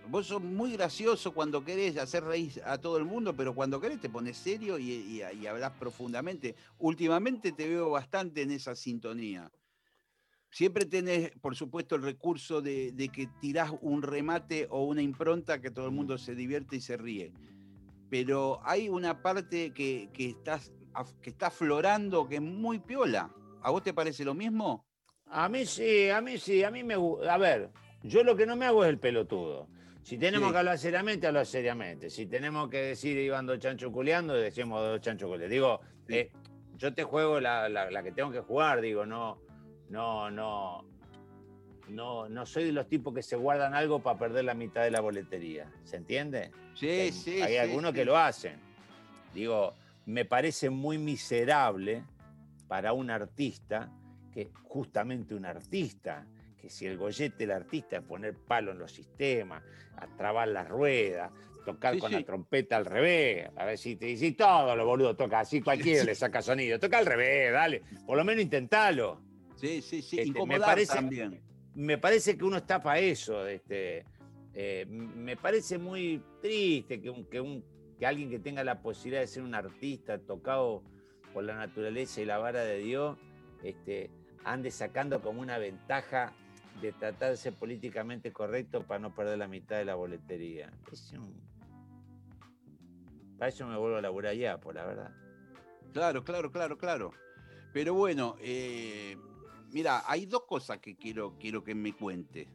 [0.07, 3.99] Vos sos muy gracioso cuando querés hacer reír a todo el mundo, pero cuando querés
[3.99, 6.55] te pones serio y, y, hablas profundamente.
[6.77, 9.51] Últimamente te veo bastante en esa sintonía.
[10.51, 15.71] Siempre tenés, por supuesto, el recurso de, que tirás un remate o una impronta que
[15.71, 17.33] todo el mundo se divierte y se ríe.
[18.09, 20.71] Pero hay una parte que, estás,
[21.21, 23.33] que está aflorando que es muy piola.
[23.61, 24.85] ¿A vos te parece lo mismo?
[25.25, 27.33] A mí sí, a mí sí, a mí me gusta.
[27.33, 27.71] A ver,
[28.03, 29.67] yo lo que no me hago es el pelotudo.
[30.05, 30.53] Si tenemos Sí.
[30.53, 32.11] que hablar seriamente, hablar seriamente.
[32.11, 35.51] Si tenemos que decir iban dos chanchos culeando, decimos dos chanchos culeando.
[35.51, 36.13] Digo, Sí.
[36.17, 36.31] eh,
[36.77, 39.41] yo te juego la, la- la que tengo que jugar, digo, no,
[39.89, 40.85] no, no,
[41.87, 44.91] no, no soy de los tipos que se guardan algo para perder la mitad de
[44.91, 45.71] la boletería.
[45.85, 46.51] ¿Se entiende?
[46.75, 47.41] Sí, hay, sí.
[47.41, 48.59] hay sí, algunos que lo hacen.
[49.33, 49.73] Digo,
[50.05, 52.03] me parece muy miserable
[52.67, 53.89] para un artista,
[54.31, 56.27] que justamente un artista,
[56.65, 59.63] que si el gollete del artista es poner palo en los sistemas,
[59.97, 61.31] a trabar las ruedas,
[61.63, 62.15] tocar Sí, con sí.
[62.17, 66.03] la trompeta al revés, a ver si te dice todo lo boludo toca así, cualquiera
[66.03, 69.21] le saca sonido, toca al revés, dale, por lo menos intentalo.
[69.55, 70.19] Sí, sí, sí.
[70.21, 71.39] Este, me parece- también.
[71.75, 73.45] me parece que uno está para eso.
[73.47, 74.03] Este,
[74.55, 77.63] eh, me parece muy triste que, un- que, un-
[77.99, 80.81] que alguien que tenga la posibilidad de ser un artista tocado
[81.31, 83.17] por la naturaleza y la vara de Dios,
[83.63, 84.09] este,
[84.43, 86.33] ande sacando como una ventaja
[86.81, 90.71] de tratar de ser políticamente correcto para no perder la mitad de la boletería.
[90.91, 91.41] Es un-
[93.37, 95.11] Para eso me vuelvo a laburar ya, por la verdad.
[95.93, 97.11] Claro, claro, claro, claro.
[97.73, 99.17] Pero bueno, eh,
[99.71, 102.47] mira, hay dos cosas que quiero, quiero que me cuente.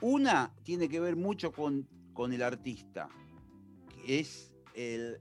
[0.00, 3.08] Una tiene que ver mucho con, con el artista,
[4.06, 5.18] es el,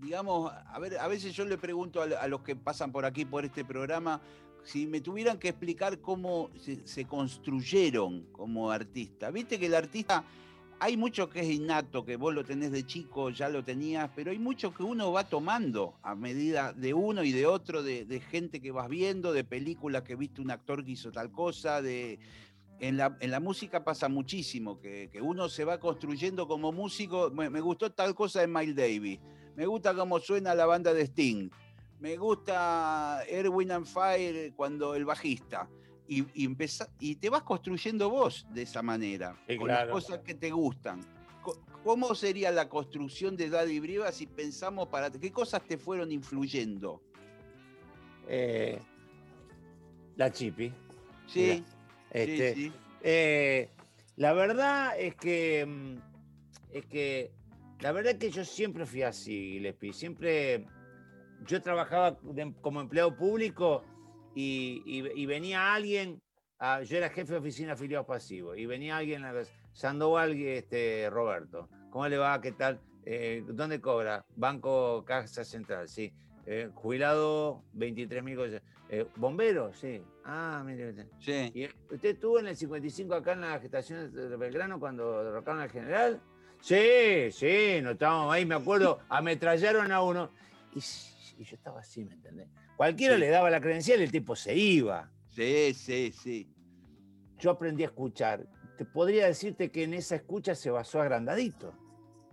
[0.00, 3.44] digamos, a ver, a veces yo le pregunto a los que pasan por aquí, por
[3.44, 4.20] este programa,
[4.64, 6.50] si me tuvieran que explicar cómo
[6.84, 9.30] se, construyeron como artista.
[9.30, 10.24] Viste que el artista,
[10.80, 14.30] hay mucho que es innato, que vos lo tenés de chico, ya lo tenías, pero
[14.30, 18.60] hay mucho que uno va tomando a medida de uno y de otro, de, gente
[18.60, 22.18] que vas viendo, de películas que viste un actor que hizo tal cosa, de...
[22.80, 27.30] En la, en la música pasa muchísimo, que, que uno se va construyendo como músico.
[27.30, 29.20] Me, me gustó tal cosa de Miles Davis,
[29.54, 31.50] me gusta cómo suena la banda de Sting,
[32.04, 35.66] me gusta Erwin and Fire cuando el bajista.
[36.06, 39.86] Y, y, empezá- y te vas construyendo vos de esa manera, Sí, con claro.
[39.86, 41.00] las cosas que te gustan.
[41.82, 47.00] ¿Cómo sería la construcción de Daddy Brieva si pensamos para qué cosas te fueron influyendo?
[48.28, 48.78] Eh,
[50.16, 50.70] la chipi.
[51.26, 51.64] Sí, sí,
[52.10, 52.72] Este, sí.
[53.02, 53.70] eh,
[54.16, 55.96] la verdad es que mm,
[56.70, 57.32] es que
[57.80, 59.92] la verdad es que yo siempre fui así, Gillespie.
[59.94, 60.66] Siempre
[61.46, 63.82] yo trabajaba de- como empleado público
[64.34, 66.20] y, y- y venía alguien,
[66.58, 69.32] a- yo era jefe de oficina de afiliados pasivos, y venía alguien a
[69.72, 72.40] Sandoval, este, Roberto, ¿cómo le va?
[72.40, 72.80] ¿Qué tal?
[73.04, 74.24] Eh, ¿Dónde cobra?
[74.36, 76.12] Banco Casa Central, sí.
[76.46, 78.62] Eh, jubilado, 23 mil cosas.
[78.88, 79.72] Eh, ¿Bombero?
[79.72, 80.02] Sí.
[80.24, 80.92] Ah, mire.
[80.92, 81.08] mire.
[81.18, 81.50] sí.
[81.54, 81.64] ¿Y
[81.94, 86.20] usted estuvo en el 55 acá en la gestación de Belgrano cuando derrocaron al general?
[86.60, 90.30] Sí, sí, no estábamos ahí, me acuerdo, ametrallaron a uno.
[90.74, 90.80] Y,
[91.38, 92.48] y yo estaba así, ¿me entendés?
[92.76, 93.20] Cualquiera Sí.
[93.20, 95.10] le daba la credencial y el tipo se iba.
[95.30, 96.48] Sí, sí, sí.
[97.38, 98.46] Yo aprendí a escuchar.
[98.78, 101.72] Te podría decirte que en esa escucha se basó agrandadito.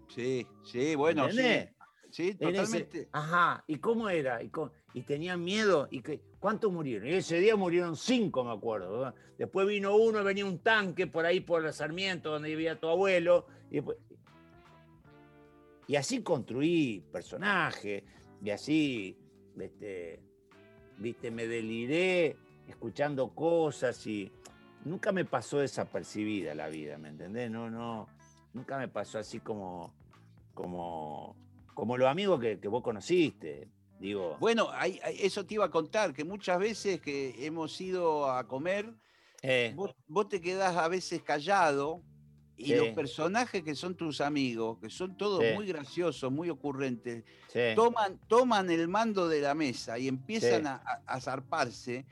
[0.10, 1.40] Sí, sí, bueno, sí.
[1.40, 1.70] ¿Entendés?
[2.10, 3.10] Sí, ese- totalmente.
[3.14, 4.44] ajá, ¿y cómo era?
[4.44, 5.88] ¿Y, cómo- y tenían miedo?
[5.92, 7.08] ¿Y qué- cuántos murieron?
[7.08, 8.92] Y ese día murieron cinco, me acuerdo.
[8.92, 9.16] ¿verdad?
[9.38, 13.48] Después vino uno, venía un tanque por ahí por el Sarmiento, donde vivía tu abuelo.
[13.70, 13.98] Y, después-
[15.88, 18.04] y así construí personajes,
[18.44, 19.18] y así,
[19.60, 20.20] este,
[20.98, 22.36] viste, me deliré
[22.68, 24.32] escuchando cosas y
[24.86, 27.52] nunca me pasó desapercibida la vida, ¿me entendés?
[27.52, 28.08] No, no,
[28.54, 29.94] nunca me pasó así como,
[30.54, 31.36] como,
[31.74, 33.70] como los amigos que, que vos conociste,
[34.00, 34.38] digo.
[34.40, 38.48] Bueno, hay- hay- eso te iba a contar, que muchas veces que hemos ido a
[38.48, 38.94] comer,
[39.44, 42.04] Eh, vos, vos te quedás a veces callado
[42.62, 42.76] y Sí.
[42.76, 45.54] los personajes que son tus amigos, que son todos Sí.
[45.56, 50.82] muy graciosos, muy ocurrentes, sí, toman, toman el mando de la mesa y empiezan a,
[51.20, 52.06] zarparse.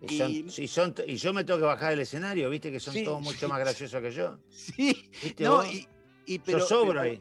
[0.00, 2.78] y, son- y- y son- y yo me tengo que bajar del escenario, viste que
[2.78, 4.38] son todos mucho más graciosos que yo.
[4.48, 5.88] Sí, ¿Viste no, y,
[6.24, 7.20] y yo pero, sobro pero ahí.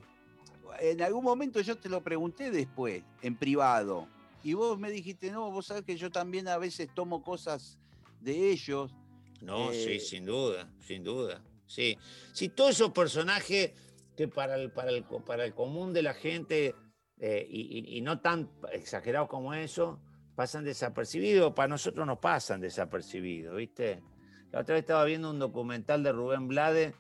[0.81, 4.07] en algún momento yo te lo pregunté después, en privado,
[4.43, 7.79] y vos me dijiste, no, vos sabés que yo también a veces tomo cosas
[8.21, 8.93] de ellos.
[9.41, 11.41] No, sí, Eh, sin duda, sin duda.
[11.67, 11.97] Sí,
[12.33, 13.73] sí todos esos personajes
[14.15, 16.73] que para el, para el, para el común de la gente,
[17.19, 20.01] eh, y, y- y no tan exagerados como eso,
[20.35, 21.53] pasan desapercibidos.
[21.53, 24.01] Para nosotros nos pasan desapercibidos, ¿viste?
[24.51, 26.95] La otra vez estaba viendo un documental de Rubén Blade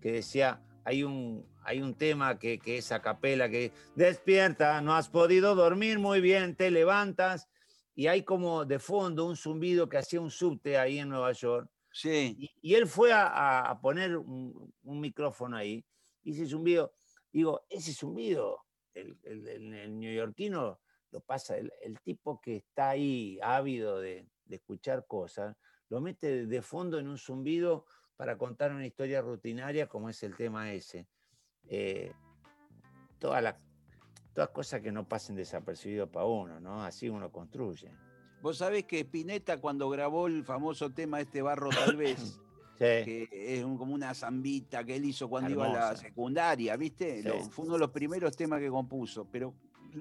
[0.00, 4.94] que decía, hay un, hay un tema que, que es a capela, que despierta, no
[4.94, 7.48] has podido dormir muy bien, te levantas,
[7.94, 11.68] y hay como de fondo un zumbido que hacía un subte ahí en Nueva York.
[11.92, 15.84] Sí, Y, y él fue a, a- poner un, un micrófono ahí,
[16.22, 16.94] y ese zumbido,
[17.32, 18.64] digo, ese zumbido,
[18.94, 20.80] el, el, el- el neoyorquino
[21.10, 21.70] lo pasa, el,
[22.02, 25.56] tipo que está ahí ávido de, de escuchar cosas,
[25.90, 27.84] lo mete de fondo en un zumbido
[28.16, 31.06] para contar una historia rutinaria como es el tema ese.
[31.68, 32.12] Eh,
[33.18, 33.56] todas las
[34.32, 36.82] todas cosas que no pasen desapercibidos para uno, ¿no?
[36.82, 37.90] Así uno construye.
[38.42, 42.16] Vos sabés que Spinetta cuando grabó el famoso tema Este Barro Tal vez,
[42.78, 46.76] Sí, que es un- como una zambita que él hizo cuando iba a la secundaria,
[46.76, 47.22] ¿viste?
[47.22, 47.28] Sí.
[47.28, 49.54] Lo- fue uno de los primeros temas que compuso, pero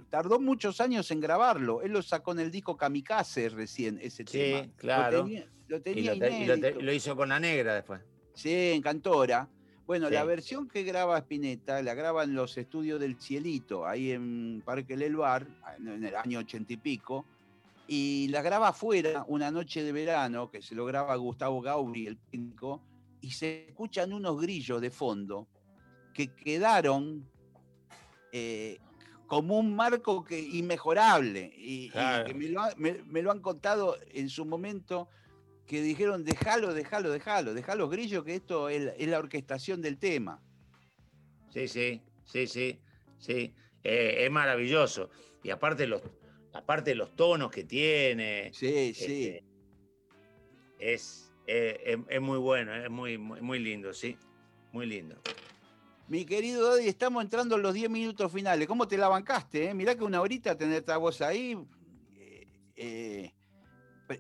[0.10, 1.82] tardó muchos años en grabarlo.
[1.84, 4.62] Él lo sacó en el disco Kamikaze recién, ese Sí, tema.
[4.66, 5.24] Lo claro.
[5.24, 6.82] tenía, lo y, tenía lo, y lo te- inédito.
[6.82, 8.02] lo hizo con la negra después.
[8.34, 9.48] Sí, en Cantora.
[9.86, 10.14] Bueno, Sí.
[10.14, 14.94] la versión que graba Spinetta la graba en los estudios del Cielito, ahí en Parque
[14.94, 15.46] El Bar,
[15.78, 17.26] en el año ochenta y pico,
[17.94, 22.18] y la graba afuera una noche de verano, que se lo graba Gustavo Gauri, el
[22.18, 22.82] técnico,
[23.20, 25.50] y se escuchan unos grillos de fondo
[26.14, 27.30] que quedaron
[28.32, 28.80] eh,
[29.28, 31.90] como un marco que, inmejorable, y,
[32.26, 35.10] que me lo, ha- me- me lo han contado en su momento
[35.68, 39.98] que dijeron, déjalo, déjalo, déjalo, déjalo grillo, que esto es la, es la orquestación del
[39.98, 40.42] tema.
[41.50, 42.80] Sí, sí, sí, sí,
[43.18, 43.54] sí.
[43.84, 45.10] Eh, es maravilloso.
[45.44, 46.02] Y aparte los,
[46.54, 49.04] aparte los tonos que tiene, Sí, sí.
[49.04, 49.44] este,
[50.80, 54.18] es, eh, es, es muy bueno, es muy, muy, muy lindo, sí.
[54.72, 55.16] Muy lindo.
[56.08, 58.68] Mi querido Daddy, estamos entrando en los 10 minutos finales.
[58.68, 59.70] ¿Cómo te la bancaste?
[59.70, 59.74] Eh?
[59.74, 61.58] Mirá que una horita tenerte a vos ahí
[62.16, 63.32] eh, eh,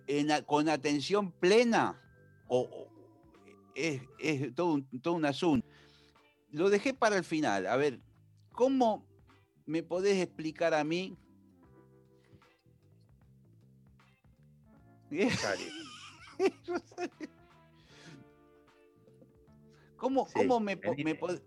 [0.07, 1.99] en con atención plena.
[2.47, 2.91] o- o-
[3.75, 5.65] es es todo, un, todo un asunto.
[6.49, 7.65] Lo dejé para el final.
[7.67, 7.99] A ver,
[8.51, 9.05] ¿cómo
[9.65, 11.17] me podés explicar a mí?
[15.11, 15.67] Rosario.
[19.97, 21.03] ¿Cómo, Sí, cómo me, vení.
[21.03, 21.41] me pod-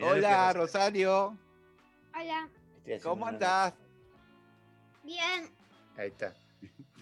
[0.00, 0.52] Hola.
[0.52, 1.38] Rosario.
[2.14, 2.48] Hola.
[2.78, 3.74] Estoy haciendo ¿Cómo andás?
[5.02, 5.48] Bien.
[5.96, 6.34] Ahí está.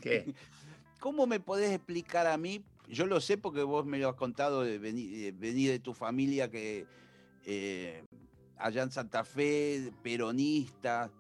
[0.01, 0.33] ¿Qué?
[1.01, 2.65] ¿Cómo me podés explicar a mí?
[2.89, 5.95] Yo lo sé porque vos me lo has contado de venir de, venir de tu
[5.95, 6.87] familia que
[7.45, 8.05] eh,
[8.57, 11.11] allá en Santa Fe, peronista.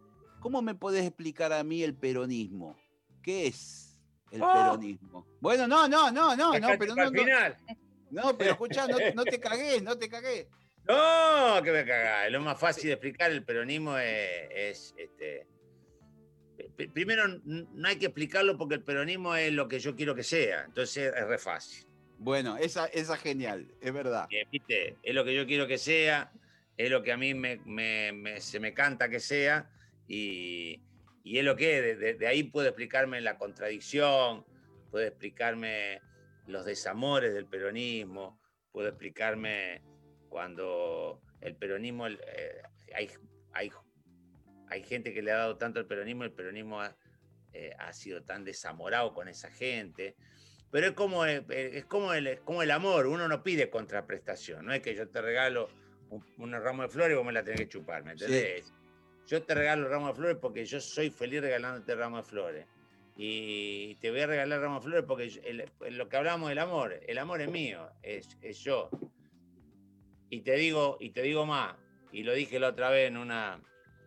[0.41, 2.77] ¿Cómo me podés explicar a mí el peronismo?
[3.23, 4.01] ¿Qué es
[4.31, 4.53] el ¡Oh!
[4.53, 5.27] peronismo?
[5.41, 7.57] Bueno, no, no, no, no, no, pero no, al no, final.
[8.11, 10.47] no, pero escuchá, no, no te cagués, no te cagués.
[10.89, 12.31] No, que me cagás.
[12.33, 15.47] Lo más fácil de explicar el peronismo es, es, este.
[16.93, 20.65] Primero, no hay que explicarlo porque el peronismo es lo que yo quiero que sea.
[20.65, 21.87] Entonces es re fácil.
[22.19, 24.27] Bueno, esa, esa es genial, es verdad.
[24.31, 24.97] Eh, ¿viste?
[25.03, 26.33] Es lo que yo quiero que sea,
[26.77, 29.69] es lo que a mí me, me- me- se me canta que sea,
[30.07, 30.81] y,
[31.25, 31.99] y es lo que es.
[31.99, 34.45] De, de- ahí puedo explicarme la contradicción,
[34.91, 36.01] puedo explicarme
[36.47, 38.41] los desamores del peronismo,
[38.73, 39.83] puedo explicarme
[40.29, 42.63] cuando el peronismo, el, eh,
[42.95, 43.11] hay,
[43.53, 43.71] hay,
[44.69, 46.97] hay gente que le ha dado tanto al peronismo, el peronismo ha,
[47.53, 50.17] eh, ha sido tan desamorado con esa gente.
[50.71, 54.65] Pero es como, eh, es, como el, es como el amor, uno no pide contraprestación,
[54.65, 55.69] no es que yo te regalo
[56.09, 58.25] un, un ramo de flores y vos me la tenés que chupar, ¿me Sí.
[59.27, 62.67] Yo te regalo ramo de flores porque yo soy feliz regalándote ramo de flores.
[63.17, 66.99] Y te voy a regalar ramo de flores porque el- lo que hablamos del amor,
[67.07, 68.91] el amor es mío, es, es yo.
[70.31, 71.77] Y te digo, y te digo más,
[72.11, 73.63] y lo dije la otra vez en una,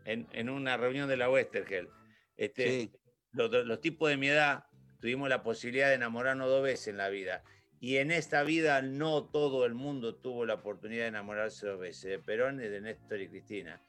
[0.06, 1.90] en, en una reunión de la Westergel.
[2.36, 2.92] Este, Sí.
[3.32, 4.66] los, los tipos de mi edad
[5.00, 7.44] tuvimos la posibilidad de enamorarnos dos veces en la vida.
[7.80, 12.10] Y en esta vida no todo el mundo tuvo la oportunidad de enamorarse dos veces,
[12.10, 13.80] de Perón y de Néstor y Cristina.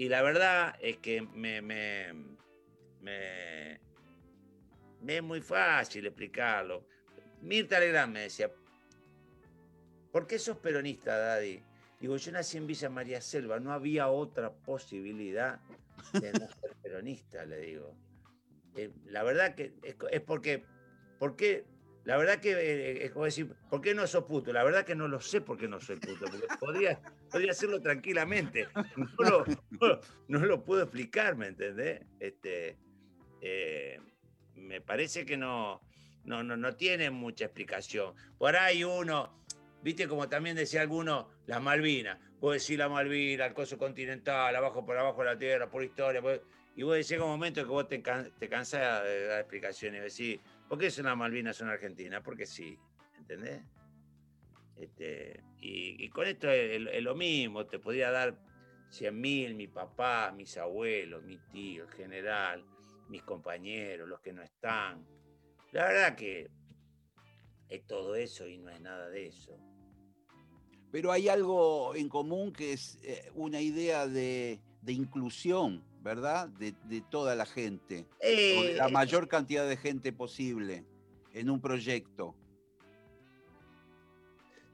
[0.00, 2.14] Y la verdad es que me, me,
[3.02, 3.78] me-
[5.06, 6.86] es muy fácil explicarlo.
[7.42, 8.50] Mirta Legrand me decía,
[10.10, 11.62] ¿por qué sos peronista, Daddy?
[12.00, 15.60] Digo, yo nací en Villa María Selva, no había otra posibilidad
[16.14, 17.94] de no ser peronista, le digo.
[18.76, 20.64] Eh, la verdad que es, es porque,
[21.18, 21.66] porque,
[22.04, 24.52] la verdad que eh, es como decir, ¿por qué no sos puto?
[24.52, 27.80] La verdad que no lo sé por qué no soy puto, porque podría, podría hacerlo
[27.80, 28.68] tranquilamente.
[28.96, 32.00] No lo, no, no lo puedo explicar, ¿me entendés?
[32.18, 32.78] Este,
[33.40, 33.98] eh,
[34.54, 35.82] me parece que no,
[36.24, 38.14] no, no, no tiene mucha explicación.
[38.38, 39.42] Por ahí uno,
[39.82, 42.18] viste como también decía alguno, las Malvinas.
[42.40, 46.22] Vos decís la Malvina, el coso continental, abajo por abajo de la tierra, por historia.
[46.22, 46.42] por-
[46.74, 50.02] Y vos decís, llega un momento que vos te, can- te cansás de dar explicaciones.
[50.02, 50.40] Decís,
[50.70, 52.22] ¿por qué son las Malvinas, son Argentina?
[52.22, 52.78] Porque sí,
[53.18, 53.60] ¿entendés?
[54.76, 58.38] Este, y, con esto es, lo mismo, te podía dar
[58.92, 62.64] 100.000, mi papá, mis abuelos, mi tío, el general,
[63.08, 65.04] mis compañeros, los que no están.
[65.72, 66.48] La verdad que
[67.68, 69.58] es todo eso y no es nada de eso.
[70.92, 76.48] Pero hay algo en común que es eh, una idea de, de inclusión, ¿verdad?
[76.48, 78.06] De, de toda la gente,
[78.56, 80.84] o de la Eh, mayor cantidad de gente posible
[81.32, 82.34] en un proyecto.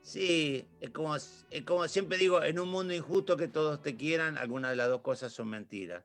[0.02, 4.38] Sí, es como, es como siempre digo, en un mundo injusto que todos te quieran,
[4.38, 6.04] algunas de las dos cosas son mentiras.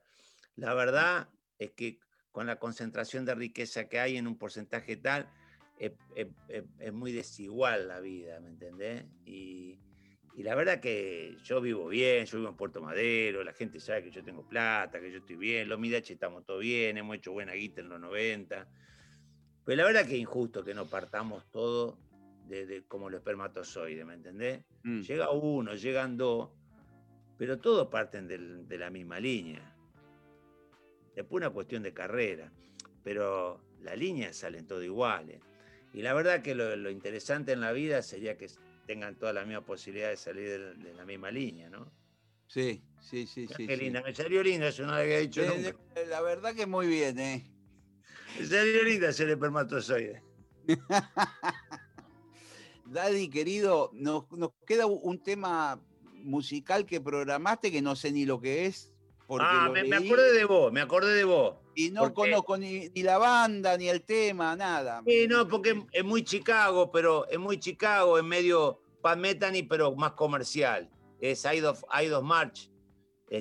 [0.55, 1.99] La verdad es que
[2.31, 5.29] con la concentración de riqueza que hay en un porcentaje tal,
[5.77, 9.05] es- es- es muy desigual la vida, ¿me entendés?
[9.25, 9.79] Y,
[10.35, 14.03] y la verdad que yo vivo bien, yo vivo en Puerto Madero, la gente sabe
[14.03, 17.31] que yo tengo plata, que yo estoy bien, los Midache estamos todo bien, hemos hecho
[17.33, 18.67] buena guita en los 90.
[19.65, 21.99] Pero la verdad que es injusto que no partamos todo
[22.47, 24.63] de, de- como los espermatozoides, ¿me entendés?
[24.83, 25.01] Mm.
[25.01, 26.49] Llega uno, llegan dos,
[27.37, 29.67] pero todos parten del- de la misma línea.
[31.15, 32.51] Después una cuestión de carrera,
[33.03, 35.41] pero las líneas salen todas iguales.
[35.93, 38.47] Y la verdad que lo, lo interesante en la vida sería que
[38.91, 41.89] tengan todas la misma posibilidad de salir de, de la misma línea, ¿no?
[42.47, 43.47] Sí, sí, sí.
[43.47, 43.75] Qué sí.
[43.77, 45.69] linda, me salió linda, eso no lo había dicho Eh, nunca.
[45.95, 47.49] eh, La verdad que muy bien, ¿eh?
[48.37, 50.21] Me salió linda ser espermatozoide.
[52.85, 55.79] Daddy, querido, nos, nos queda un tema
[56.23, 58.91] musical que programaste que no sé ni lo que es,
[59.27, 61.55] porque ah, me, acordé de vos, me acordé de vos.
[61.73, 65.01] y no porque- conozco ni, ni la banda, ni el tema, nada.
[65.07, 69.95] Sí, no, porque es muy Chicago, pero es muy Chicago, es medio Pat Metheny, pero
[69.95, 70.89] más comercial.
[71.19, 71.83] Es Eye of
[72.23, 72.69] March.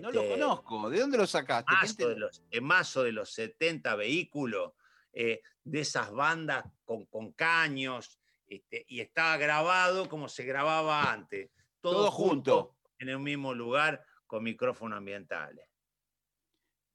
[0.02, 0.88] No lo Este, conozco.
[0.90, 1.66] ¿De dónde lo sacaste?
[1.68, 4.72] ¿Quién mazo de los, el mazo de los 70 vehículos,
[5.12, 11.50] eh, de esas bandas con, con caños, este, y estaba grabado como se grababa antes,
[11.80, 12.76] todo, Todo junto, junto.
[12.98, 15.66] en el mismo lugar con micrófonos ambientales.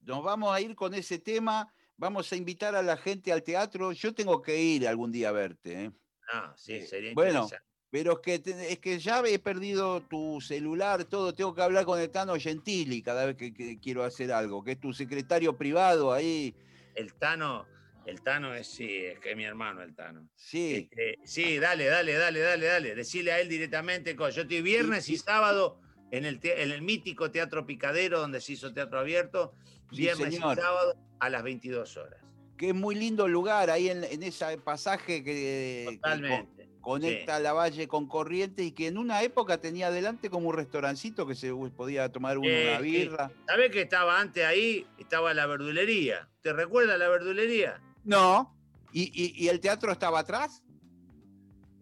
[0.02, 1.74] Nos vamos a ir con ese tema.
[1.98, 3.92] Vamos a invitar a la gente al teatro.
[3.92, 5.86] Yo tengo que ir algún día a verte.
[5.86, 5.92] ¿eh?
[6.32, 7.66] Ah, sí, sería Bueno, interesante.
[7.96, 11.34] Pero es que, te- es que ya he perdido tu celular, todo.
[11.34, 14.74] Tengo que hablar con el Tano Gentili cada vez que, que quiero hacer algo, que
[14.74, 16.54] es tu secretario privado ahí.
[16.94, 17.66] El Tano,
[18.06, 20.28] el Tano es, sí, es que es mi hermano el Tano.
[20.36, 20.90] Sí.
[20.92, 22.96] Este, sí, dale, dale, dale, dale, dale.
[22.96, 24.14] Decirle a él directamente.
[24.14, 25.80] Yo estoy viernes y sábado
[26.12, 29.54] en el, te- en el mítico Teatro Picadero, donde se hizo teatro abierto.
[29.90, 32.20] Viernes y sábado a las 22 horas.
[32.58, 36.55] que es muy lindo lugar, ahí en, en ese pasaje que, que Totalmente.
[36.86, 40.56] Co- conecta la valle con Corrientes y que en una época tenía adelante como un
[40.56, 42.84] restaurancito que se podía tomar uno Eh, una sí.
[42.92, 43.32] birra.
[43.48, 44.86] ¿Sabés que estaba antes ahí?
[44.98, 46.30] Estaba la verdulería.
[46.42, 47.82] ¿Te recuerda la verdulería?
[48.04, 48.56] No.
[48.94, 50.64] ¿Y, y- y el teatro estaba atrás?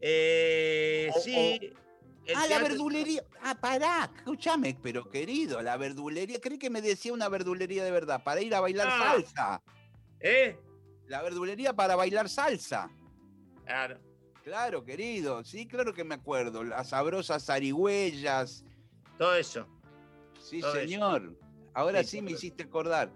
[0.02, 1.72] Eh, O- sí.
[2.36, 3.24] ah, la verdulería.
[3.42, 6.40] Ah, pará, escúchame, pero querido, la verdulería.
[6.42, 9.00] Creí que me decía una verdulería de verdad, para ir a bailar Ah.
[9.14, 9.62] salsa.
[10.20, 10.58] ¿Eh?
[11.08, 12.90] La verdulería para bailar salsa.
[13.66, 14.00] Claro.
[14.44, 15.44] Claro, querido.
[15.44, 16.64] Sí, claro que me acuerdo.
[16.64, 18.66] Las sabrosas zarigüeyas.
[19.18, 19.66] Todo eso.
[20.40, 20.80] Sí, Todo eso.
[20.82, 21.38] señor.
[21.74, 23.12] Ahora Sí, sí me hiciste acordar.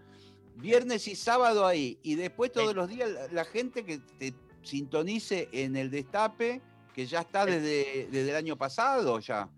[0.56, 2.00] Viernes y sábado ahí.
[2.02, 6.62] Y después todos los días la, la gente que te sintonice en el destape,
[6.94, 9.50] que ya está desde, desde el año pasado ya.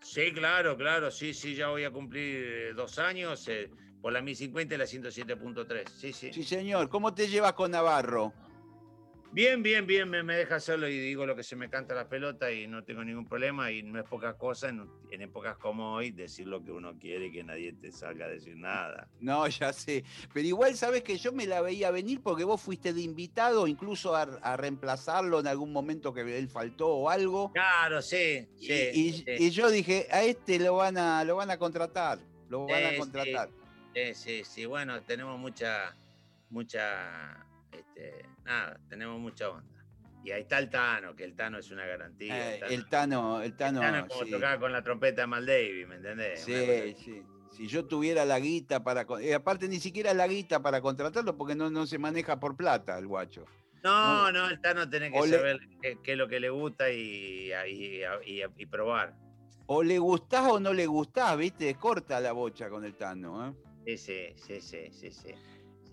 [0.00, 1.10] Sí, claro, claro.
[1.10, 3.70] Sí, sí, ya voy a cumplir eh, dos años eh,
[4.00, 5.88] por la 1050 y la 107.3.
[5.90, 6.32] Sí, sí.
[6.32, 6.88] Sí, señor.
[6.88, 8.32] ¿Cómo te llevas con Navarro?
[9.34, 10.08] Bien, bien, bien.
[10.08, 12.84] Me, me deja hacerlo y digo lo que se me canta la pelota y no
[12.84, 13.72] tengo ningún problema.
[13.72, 17.26] Y no es poca cosa en, en épocas como hoy decir lo que uno quiere
[17.26, 19.08] y que nadie te salga a decir nada.
[19.18, 20.04] No, ya sé.
[20.32, 24.14] Pero igual sabes que yo me la veía venir porque vos fuiste de invitado, incluso
[24.14, 27.50] a, a reemplazarlo en algún momento que él faltó o algo.
[27.52, 28.48] Claro, sí.
[28.60, 29.24] Y, sí, y- sí.
[29.26, 32.20] y yo dije, a este lo van a, lo van a contratar.
[32.48, 33.50] Lo van Sí, a contratar.
[33.92, 34.64] Sí, sí, sí.
[34.64, 35.96] Bueno, tenemos mucha,
[36.50, 37.44] mucha,
[37.78, 39.84] este, nada, tenemos mucha onda.
[40.24, 42.56] Y ahí está el Tano, que el Tano es una garantía.
[42.56, 43.80] Eh, el Tano, el Tano.
[44.08, 44.30] Como sí.
[44.30, 46.40] tocaba con la trompeta de Maldavi, ¿me entendés?
[46.40, 47.22] Sí, sí.
[47.50, 49.06] Si yo tuviera la guita para.
[49.20, 52.98] eh, aparte, ni siquiera la guita para contratarlo porque no, no se maneja por plata
[52.98, 53.44] el guacho.
[53.82, 57.52] No, no, el Tano tiene que saber qué, qué es lo que le gusta y,
[57.68, 59.14] y- y- y probar.
[59.66, 61.74] O le gustás o no le gustás, ¿viste?
[61.74, 63.48] Corta la bocha con el Tano.
[63.48, 63.52] ¿eh?
[63.84, 65.34] Sí, sí, sí, sí, sí, sí.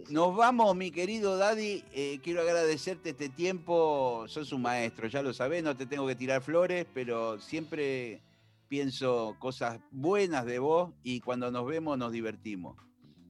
[0.10, 1.84] Nos vamos, mi querido Daddy.
[1.94, 4.26] Eh, quiero agradecerte este tiempo.
[4.28, 8.22] Sos un maestro, ya lo sabés, no te tengo que tirar flores, pero siempre
[8.68, 12.78] pienso cosas buenas de vos y cuando nos vemos nos divertimos.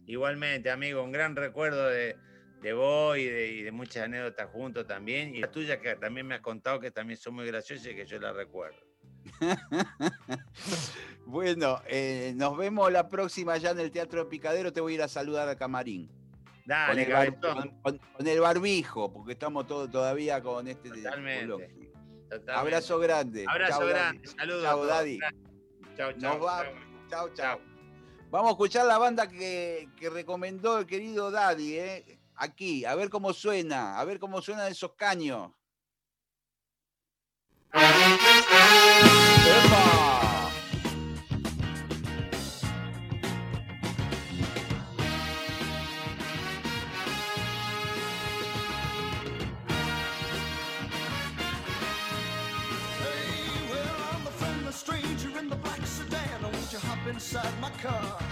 [0.05, 2.15] Igualmente, amigo, un gran recuerdo de,
[2.61, 5.35] de vos y de, y de muchas anécdotas juntos también.
[5.35, 8.05] Y las tuyas que también me has contado que también son muy graciosas y que
[8.05, 8.79] yo las recuerdo.
[11.25, 14.73] Bueno, eh, nos vemos la próxima ya en el Teatro Picadero.
[14.73, 16.09] Te voy a ir a saludar al camarín.
[16.65, 17.61] Con, el bar- cabezón.
[17.81, 20.89] con- con- con el barbijo, porque estamos todos todavía con este.
[20.89, 21.91] Totalmente.
[22.53, 23.45] Abrazo grande.
[23.47, 23.93] Abrazo Chau, Daddy.
[23.99, 24.27] grande.
[24.27, 24.69] Saludos.
[24.71, 24.87] todos.
[24.87, 25.19] Daddy.
[25.97, 26.39] Chau, Nos chau.
[28.29, 28.47] vamos.
[28.47, 32.19] A escuchar la banda que, que recomendó el querido Daddy, ¿eh?
[32.35, 35.51] Aquí, a ver cómo suena, a ver cómo suenan esos caños.
[39.43, 40.10] ¡Epa!
[57.11, 58.30] Inside my car?